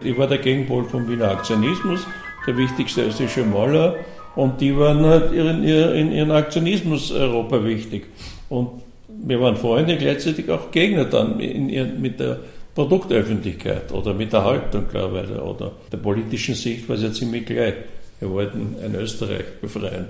Ich 0.03 0.17
war 0.17 0.27
der 0.27 0.39
Gegenpol 0.39 0.85
vom 0.85 1.09
Wiener 1.09 1.31
Aktionismus, 1.31 2.07
der 2.47 2.57
wichtigste 2.57 3.07
österreichische 3.07 3.45
Maler, 3.45 3.97
und 4.37 4.61
die 4.61 4.77
waren 4.77 5.05
halt 5.05 5.33
in, 5.33 5.65
in 5.65 6.13
ihren 6.13 6.31
Aktionismus 6.31 7.11
Europa 7.11 7.65
wichtig. 7.65 8.07
Und 8.49 8.83
wir 9.09 9.41
waren 9.41 9.57
Freunde, 9.57 9.97
gleichzeitig 9.97 10.49
auch 10.49 10.71
Gegner 10.71 11.07
dann 11.07 11.41
in, 11.41 12.01
mit 12.01 12.21
der 12.21 12.39
Produktöffentlichkeit 12.75 13.91
oder 13.91 14.15
mit 14.15 14.33
der 14.33 14.45
Haltung 14.45 14.87
klarweise 14.87 15.43
oder 15.43 15.73
der 15.91 15.97
politischen 15.97 16.55
Sicht 16.55 16.89
war 16.89 16.95
es 16.95 17.03
ja 17.03 17.13
ziemlich 17.13 17.47
gleich. 17.47 17.75
Wir 18.21 18.31
wollten 18.31 18.77
ein 18.85 18.95
Österreich 18.95 19.45
befreien. 19.61 20.07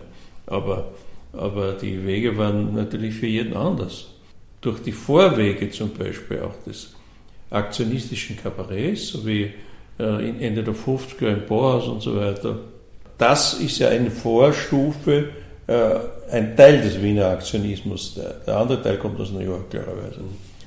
Aber, 0.47 0.93
aber 1.33 1.73
die 1.73 2.05
Wege 2.07 2.37
waren 2.37 2.75
natürlich 2.75 3.15
für 3.15 3.27
jeden 3.27 3.55
anders. 3.55 4.09
Durch 4.61 4.83
die 4.83 4.93
Vorwege 4.93 5.71
zum 5.71 5.95
Beispiel 5.95 6.41
auch 6.41 6.63
des 6.67 6.95
aktionistischen 7.51 8.37
Kabarets, 8.37 9.09
so 9.09 9.27
wie 9.27 9.53
äh, 9.99 10.47
Ende 10.47 10.63
der 10.63 10.75
50er 10.75 11.29
in 11.29 11.47
Boas 11.47 11.87
und 11.87 12.01
so 12.03 12.17
weiter. 12.17 12.57
Das 13.17 13.55
ist 13.55 13.79
ja 13.79 13.89
eine 13.89 14.11
Vorstufe, 14.11 15.31
äh, 15.67 15.95
ein 16.31 16.57
Teil 16.57 16.81
des 16.81 17.03
Wiener 17.03 17.27
Aktionismus. 17.27 18.15
Der, 18.15 18.35
der 18.47 18.57
andere 18.57 18.83
Teil 18.83 18.97
kommt 18.97 19.21
aus 19.21 19.33
New 19.33 19.41
York, 19.41 19.71
klarerweise. 19.71 20.21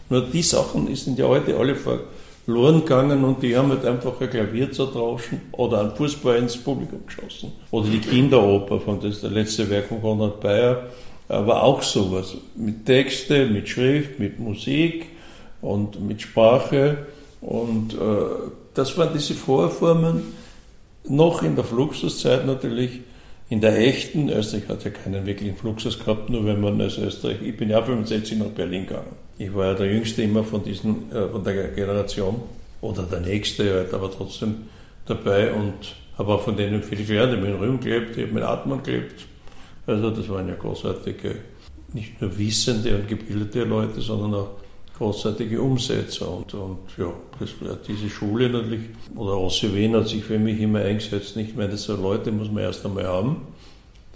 Nur 0.09 0.21
die 0.21 0.41
Sachen 0.41 0.93
sind 0.95 1.17
ja 1.17 1.27
heute 1.27 1.55
alle 1.55 1.75
verloren 1.75 2.81
gegangen 2.81 3.23
und 3.23 3.41
die 3.41 3.55
haben 3.55 3.69
halt 3.69 3.85
einfach 3.85 4.19
ein 4.19 4.29
Klavier 4.29 4.69
zertrauschen 4.71 5.41
oder 5.53 5.81
ein 5.81 5.91
Fußball 5.91 6.37
ins 6.37 6.57
Publikum 6.57 7.05
geschossen. 7.05 7.53
Oder 7.71 7.87
die 7.87 7.99
Kinderoper, 7.99 8.81
von 8.81 8.99
das 8.99 9.21
der 9.21 9.29
letzte 9.29 9.69
Werk 9.69 9.85
von 9.85 10.01
Konrad 10.01 10.41
Bayer, 10.41 10.89
war 11.29 11.63
auch 11.63 11.81
sowas. 11.81 12.35
Mit 12.55 12.85
Texte, 12.85 13.45
mit 13.45 13.69
Schrift, 13.69 14.19
mit 14.19 14.37
Musik 14.39 15.05
und 15.61 16.05
mit 16.05 16.21
Sprache. 16.21 17.05
Und 17.39 17.93
äh, 17.93 17.97
das 18.73 18.97
waren 18.97 19.13
diese 19.13 19.33
Vorformen, 19.33 20.33
noch 21.07 21.43
in 21.43 21.55
der 21.55 21.63
Fluxuszeit 21.63 22.45
natürlich, 22.45 23.01
in 23.49 23.59
der 23.59 23.77
echten, 23.79 24.29
Österreich 24.29 24.69
hat 24.69 24.85
ja 24.85 24.91
keinen 24.91 25.25
wirklichen 25.25 25.57
Fluxus 25.57 25.99
gehabt, 25.99 26.29
nur 26.29 26.45
wenn 26.45 26.61
man 26.61 26.79
als 26.79 26.97
Österreich, 26.97 27.41
ich 27.43 27.57
bin 27.57 27.69
ja 27.69 27.81
65 27.81 28.37
nach 28.37 28.47
Berlin 28.47 28.85
gegangen. 28.85 29.15
Ich 29.37 29.53
war 29.53 29.67
ja 29.67 29.73
der 29.73 29.87
Jüngste 29.87 30.21
immer 30.23 30.43
von 30.43 30.63
diesen, 30.63 31.11
äh, 31.11 31.27
von 31.27 31.43
der 31.43 31.69
Generation, 31.69 32.41
oder 32.81 33.03
der 33.03 33.21
Nächste 33.21 33.73
halt, 33.73 33.93
aber 33.93 34.11
trotzdem 34.11 34.67
dabei 35.05 35.53
und 35.53 35.95
habe 36.17 36.33
auch 36.33 36.41
von 36.41 36.57
denen 36.57 36.83
viel 36.83 37.05
gelernt. 37.05 37.33
Ich 37.33 37.39
habe 37.39 37.47
in 37.47 37.55
Rühm 37.55 37.79
gelebt, 37.79 38.17
ich 38.17 38.23
habe 38.23 38.33
mit 38.33 38.43
Atman 38.43 38.83
gelebt. 38.83 39.25
Also 39.85 40.09
das 40.09 40.27
waren 40.29 40.47
ja 40.47 40.55
großartige, 40.55 41.35
nicht 41.93 42.21
nur 42.21 42.37
wissende 42.37 42.95
und 42.95 43.07
gebildete 43.07 43.63
Leute, 43.63 44.01
sondern 44.01 44.33
auch 44.33 44.49
großartige 45.01 45.59
Umsetzer. 45.59 46.29
Und, 46.31 46.53
und 46.53 46.77
ja, 46.97 47.11
das, 47.39 47.49
diese 47.87 48.09
Schule 48.09 48.49
natürlich, 48.49 48.81
oder 49.15 49.37
Ossi 49.37 49.73
Wien 49.73 49.95
hat 49.95 50.07
sich 50.07 50.23
für 50.23 50.37
mich 50.37 50.59
immer 50.59 50.79
eingesetzt. 50.79 51.35
Nicht 51.35 51.57
mehr, 51.57 51.75
so 51.75 51.95
Leute 51.95 52.31
muss 52.31 52.51
man 52.51 52.63
erst 52.63 52.85
einmal 52.85 53.07
haben. 53.07 53.47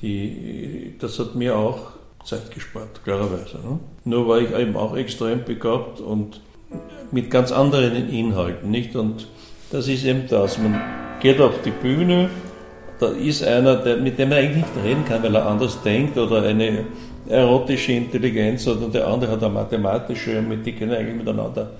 Die, 0.02 0.94
das 1.00 1.18
hat 1.18 1.36
mir 1.36 1.58
auch 1.58 1.94
Zeit 2.24 2.52
gespart, 2.52 3.04
klarerweise. 3.04 3.58
Ne? 3.58 3.80
Nur 4.04 4.28
war 4.28 4.40
ich 4.40 4.52
eben 4.52 4.76
auch 4.76 4.96
extrem 4.96 5.44
begabt 5.44 6.02
und 6.02 6.42
mit 7.12 7.32
ganz 7.32 7.52
anderen 7.52 8.10
Inhalten, 8.10 8.70
nicht? 8.70 8.96
Und 8.96 9.28
das 9.72 9.88
ist 9.88 10.04
eben 10.06 10.28
das. 10.28 10.58
Man 10.58 10.80
geht 11.22 11.40
auf 11.40 11.62
die 11.64 11.72
Bühne, 11.72 12.30
da 13.00 13.08
ist 13.08 13.44
einer, 13.44 13.78
der, 13.78 13.98
mit 13.98 14.20
dem 14.20 14.30
man 14.30 14.40
eigentlich 14.40 14.58
nicht 14.58 14.84
reden 14.84 15.06
kann, 15.06 15.24
weil 15.24 15.36
er 15.36 15.48
anders 15.48 15.82
denkt 15.82 16.18
oder 16.18 16.44
eine 16.44 16.86
erotische 17.28 17.94
Intelligenz 17.94 18.68
und 18.68 18.94
der 18.94 19.08
andere 19.08 19.32
hat 19.32 19.44
eine 19.44 19.54
mathematische 19.54 20.38
und 20.40 20.64
die 20.64 20.74
können 20.74 20.94
eigentlich 20.94 21.16
miteinander 21.16 21.72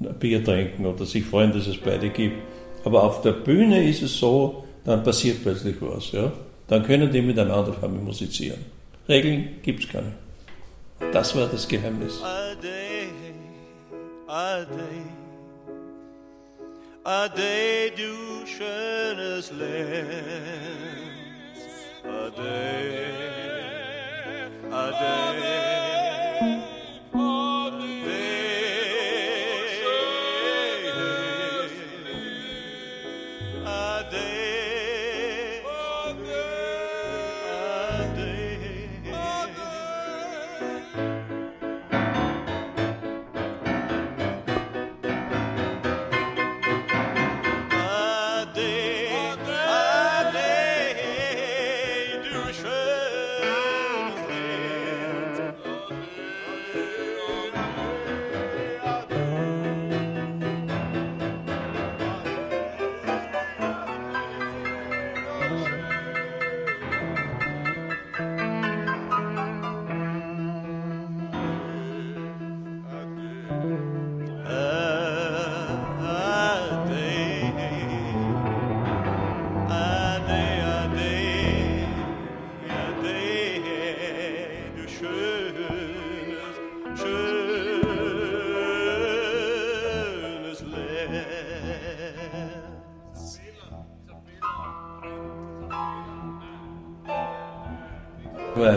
ein 0.00 0.14
Bier 0.14 0.44
trinken 0.44 0.86
oder 0.86 1.04
sich 1.04 1.24
freuen, 1.24 1.52
dass 1.52 1.66
es 1.66 1.76
beide 1.76 2.08
gibt. 2.10 2.36
Aber 2.84 3.02
auf 3.02 3.22
der 3.22 3.32
Bühne 3.32 3.88
ist 3.88 4.02
es 4.02 4.18
so, 4.18 4.64
dann 4.84 5.02
passiert 5.02 5.42
plötzlich 5.42 5.76
was. 5.80 6.12
Ja? 6.12 6.32
Dann 6.68 6.82
können 6.82 7.10
die 7.10 7.22
miteinander 7.22 7.74
musizieren. 7.88 8.58
Regeln 9.08 9.60
gibt 9.62 9.84
es 9.84 9.90
keine. 9.90 10.12
Das 11.12 11.36
war 11.36 11.46
das 11.46 11.66
Geheimnis. 11.68 12.22
Ade, 12.22 12.68
ade, 14.26 14.88
ade, 17.04 17.90
du 17.96 18.46
schönes 18.46 19.50
Land. 19.50 20.04
Ade, 22.04 23.53
ade. 24.74 25.64
war 25.64 25.73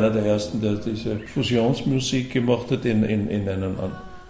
einer 0.07 0.21
der 0.21 0.31
ersten, 0.33 0.61
der 0.61 0.75
diese 0.75 1.19
Fusionsmusik 1.19 2.31
gemacht 2.31 2.71
hat 2.71 2.85
in, 2.85 3.03
in, 3.03 3.29
in 3.29 3.47
einem, 3.47 3.75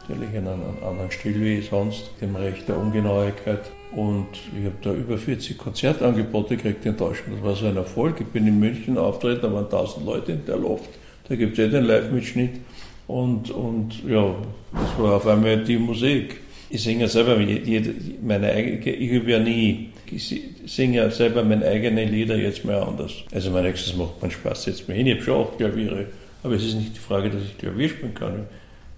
natürlich 0.01 0.33
in 0.33 0.47
einem 0.47 0.61
anderen 0.85 1.11
Stil 1.11 1.39
wie 1.39 1.61
sonst, 1.61 2.11
dem 2.21 2.35
Recht 2.35 2.67
der 2.67 2.77
Ungenauigkeit. 2.77 3.61
Und 3.95 4.27
ich 4.57 4.65
habe 4.65 4.75
da 4.81 4.93
über 4.93 5.17
40 5.17 5.57
Konzertangebote 5.57 6.57
gekriegt 6.57 6.85
in 6.85 6.97
Deutschland. 6.97 7.37
Das 7.37 7.43
war 7.43 7.55
so 7.55 7.67
ein 7.67 7.77
Erfolg. 7.77 8.19
Ich 8.19 8.27
bin 8.27 8.47
in 8.47 8.59
München 8.59 8.97
auftreten, 8.97 9.41
da 9.43 9.53
waren 9.53 9.65
1000 9.65 10.05
Leute 10.05 10.31
in 10.33 10.45
der 10.45 10.57
Loft. 10.57 10.89
Da 11.29 11.35
gibt 11.35 11.57
es 11.57 11.65
eh 11.65 11.69
den 11.69 11.85
Live-Mitschnitt. 11.85 12.59
Und, 13.07 13.49
und 13.51 14.03
ja, 14.05 14.35
das 14.73 15.01
war 15.01 15.15
auf 15.15 15.27
einmal 15.27 15.63
die 15.63 15.77
Musik. 15.77 16.41
Ich 16.69 16.83
singe 16.83 17.07
selber 17.07 17.39
jede, 17.39 17.93
meine 18.21 18.51
eigene, 18.51 18.79
ich 18.89 19.09
übe 19.09 19.31
ja 19.31 19.39
nie. 19.39 19.89
Ich 20.11 20.41
singe 20.65 20.97
ja 20.97 21.09
selber 21.09 21.43
meine 21.43 21.65
eigenen 21.65 22.09
Lieder 22.09 22.37
jetzt 22.37 22.63
mal 22.65 22.81
anders. 22.81 23.11
Also 23.33 23.51
mein 23.51 23.63
nächstes 23.63 23.95
macht 23.95 24.21
mir 24.21 24.31
Spaß, 24.31 24.63
setzt 24.63 24.87
mich 24.87 24.97
hin. 24.97 25.07
Ich 25.07 25.15
habe 25.15 25.23
schon 25.23 25.45
acht 25.45 25.57
Klaviere. 25.57 26.05
Aber 26.43 26.53
es 26.53 26.63
ist 26.63 26.75
nicht 26.75 26.95
die 26.95 26.99
Frage, 26.99 27.29
dass 27.29 27.41
ich 27.41 27.57
Klavier 27.57 27.89
spielen 27.89 28.13
kann. 28.13 28.45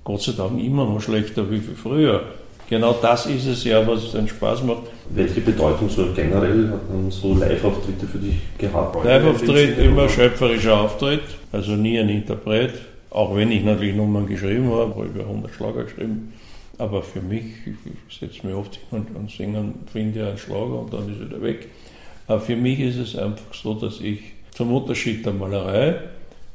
Gott 0.04 0.22
sei 0.22 0.34
Dank 0.34 0.64
immer 0.64 0.86
noch 0.86 1.02
schlechter 1.02 1.50
wie 1.50 1.60
früher. 1.60 2.24
Genau 2.70 2.96
das 3.02 3.26
ist 3.26 3.48
es 3.48 3.64
ja, 3.64 3.86
was 3.88 4.14
einen 4.14 4.28
Spaß 4.28 4.64
macht. 4.64 4.84
Welche 5.10 5.42
Bedeutung 5.42 5.90
so 5.90 6.06
generell 6.16 6.70
haben 6.70 7.10
so 7.10 7.34
Live-Auftritte 7.34 8.06
für 8.06 8.20
dich 8.20 8.36
gehabt? 8.60 9.04
Live-Auftritt, 9.04 9.80
immer 9.80 10.08
schöpferischer 10.08 10.80
Auftritt, 10.80 11.24
also 11.52 11.72
nie 11.72 12.00
ein 12.00 12.10
Interpret. 12.10 12.74
Auch 13.10 13.36
wenn 13.36 13.52
ich 13.52 13.64
natürlich 13.64 13.96
Nummern 13.96 14.28
geschrieben 14.28 14.70
habe, 14.72 14.94
habe 14.94 15.06
ich 15.06 15.16
über 15.16 15.24
100 15.24 15.52
Schlager 15.52 15.84
geschrieben. 15.86 16.32
Aber 16.80 17.04
für 17.04 17.22
mich, 17.22 17.44
ich 17.68 18.18
setze 18.18 18.48
mich 18.48 18.56
oft 18.56 18.76
hin 18.76 18.84
und, 18.92 19.16
und 19.16 19.30
singe 19.30 19.60
und 19.60 19.90
finde 19.92 20.30
einen 20.30 20.38
Schlager 20.38 20.80
und 20.80 20.94
dann 20.94 21.10
ist 21.10 21.32
er 21.32 21.42
weg. 21.42 21.68
Aber 22.26 22.40
für 22.40 22.56
mich 22.56 22.80
ist 22.80 22.96
es 22.96 23.18
einfach 23.18 23.54
so, 23.54 23.74
dass 23.74 24.00
ich 24.00 24.20
zum 24.52 24.72
Unterschied 24.74 25.26
der 25.26 25.34
Malerei, 25.34 26.00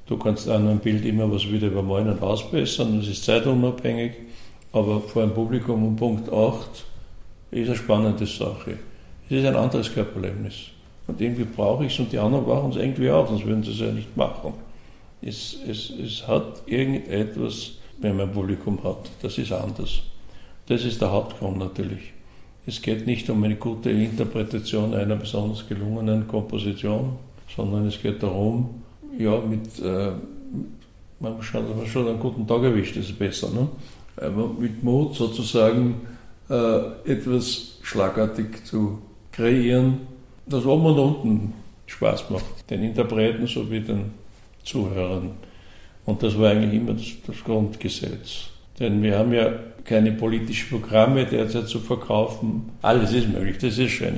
du 0.06 0.16
kannst 0.16 0.48
an 0.48 0.66
einem 0.66 0.78
Bild 0.78 1.04
immer 1.04 1.30
was 1.30 1.46
wieder 1.46 1.66
übermalen 1.66 2.08
und 2.08 2.22
ausbessern, 2.22 2.98
das 2.98 3.08
ist 3.08 3.24
zeitunabhängig, 3.24 4.12
aber 4.72 5.02
vor 5.02 5.22
einem 5.22 5.34
Publikum 5.34 5.86
um 5.86 5.94
Punkt 5.94 6.32
8 6.32 6.84
ist 7.50 7.68
eine 7.68 7.76
spannende 7.76 8.26
Sache. 8.26 8.78
Es 9.28 9.36
ist 9.36 9.46
ein 9.46 9.56
anderes 9.56 9.92
Körperlebnis. 9.92 10.54
Und 11.06 11.20
irgendwie 11.20 11.44
brauche 11.44 11.84
ich 11.84 11.92
es 11.92 11.98
und 11.98 12.10
die 12.10 12.18
anderen 12.18 12.46
brauchen 12.46 12.70
es 12.70 12.76
irgendwie 12.76 13.10
auch, 13.10 13.28
sonst 13.28 13.44
würden 13.44 13.62
sie 13.62 13.72
es 13.72 13.80
ja 13.80 13.92
nicht 13.92 14.16
machen. 14.16 14.54
Es, 15.20 15.58
es, 15.68 15.90
es 15.90 16.26
hat 16.26 16.62
irgendetwas, 16.64 17.72
wenn 17.98 18.16
man 18.16 18.28
ein 18.28 18.34
Publikum 18.34 18.82
hat, 18.82 19.10
das 19.20 19.36
ist 19.36 19.52
anders. 19.52 20.02
Das 20.66 20.84
ist 20.84 21.00
der 21.00 21.10
Hauptgrund 21.10 21.58
natürlich. 21.58 22.12
Es 22.66 22.80
geht 22.80 23.06
nicht 23.06 23.28
um 23.28 23.42
eine 23.44 23.56
gute 23.56 23.90
Interpretation 23.90 24.94
einer 24.94 25.16
besonders 25.16 25.68
gelungenen 25.68 26.26
Komposition, 26.26 27.18
sondern 27.54 27.86
es 27.86 28.00
geht 28.00 28.22
darum, 28.22 28.82
ja, 29.18 29.38
mit, 29.40 29.78
äh, 29.80 30.12
man 31.20 31.42
schaut, 31.42 31.64
schon 31.86 32.08
einen 32.08 32.20
guten 32.20 32.46
Tag 32.46 32.62
erwischt, 32.62 32.96
das 32.96 33.06
ist 33.06 33.18
besser, 33.18 33.50
ne? 33.50 33.68
Aber 34.16 34.48
mit 34.58 34.82
Mut 34.82 35.14
sozusagen 35.14 36.00
äh, 36.48 37.10
etwas 37.10 37.78
schlagartig 37.82 38.64
zu 38.64 38.98
kreieren, 39.32 40.00
das 40.46 40.64
oben 40.64 40.86
und 40.86 40.98
unten 40.98 41.52
Spaß 41.86 42.30
macht, 42.30 42.70
den 42.70 42.84
Interpreten 42.84 43.46
sowie 43.46 43.80
den 43.80 44.12
Zuhörern. 44.62 45.32
Und 46.06 46.22
das 46.22 46.38
war 46.38 46.50
eigentlich 46.50 46.80
immer 46.80 46.94
das, 46.94 47.06
das 47.26 47.42
Grundgesetz. 47.44 48.48
Denn 48.78 49.02
wir 49.02 49.18
haben 49.18 49.32
ja 49.32 49.52
keine 49.84 50.12
politischen 50.12 50.80
Programme 50.80 51.26
derzeit 51.26 51.68
zu 51.68 51.78
verkaufen. 51.80 52.72
Alles 52.82 53.12
ist 53.12 53.28
möglich, 53.28 53.58
das 53.58 53.78
ist 53.78 53.92
schön. 53.92 54.14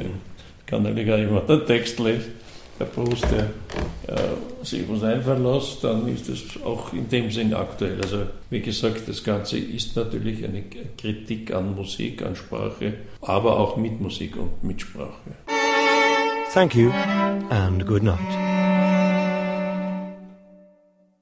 Kann 0.66 0.82
natürlich 0.82 1.12
auch 1.12 1.18
jemand 1.18 1.50
einen 1.50 1.66
Text 1.66 1.98
lesen, 1.98 2.32
der 2.78 2.84
Proust, 2.86 3.24
der 3.30 3.50
äh, 4.14 4.64
sich 4.64 4.82
was 4.88 5.02
einfallen 5.02 5.44
lässt, 5.44 5.82
dann 5.82 6.06
ist 6.08 6.28
das 6.28 6.62
auch 6.64 6.92
in 6.92 7.08
dem 7.08 7.30
Sinn 7.30 7.54
aktuell. 7.54 8.00
Also 8.02 8.22
wie 8.50 8.60
gesagt, 8.60 9.02
das 9.08 9.22
Ganze 9.22 9.58
ist 9.58 9.96
natürlich 9.96 10.44
eine 10.44 10.62
Kritik 10.98 11.54
an 11.54 11.74
Musik, 11.74 12.22
an 12.22 12.36
Sprache, 12.36 12.94
aber 13.22 13.58
auch 13.58 13.76
mit 13.76 14.00
Musik 14.00 14.36
und 14.36 14.62
mit 14.62 14.80
Sprache. 14.80 15.30
Thank 16.52 16.74
you 16.74 16.90
and 17.50 17.86
good 17.86 18.02
night. 18.02 18.55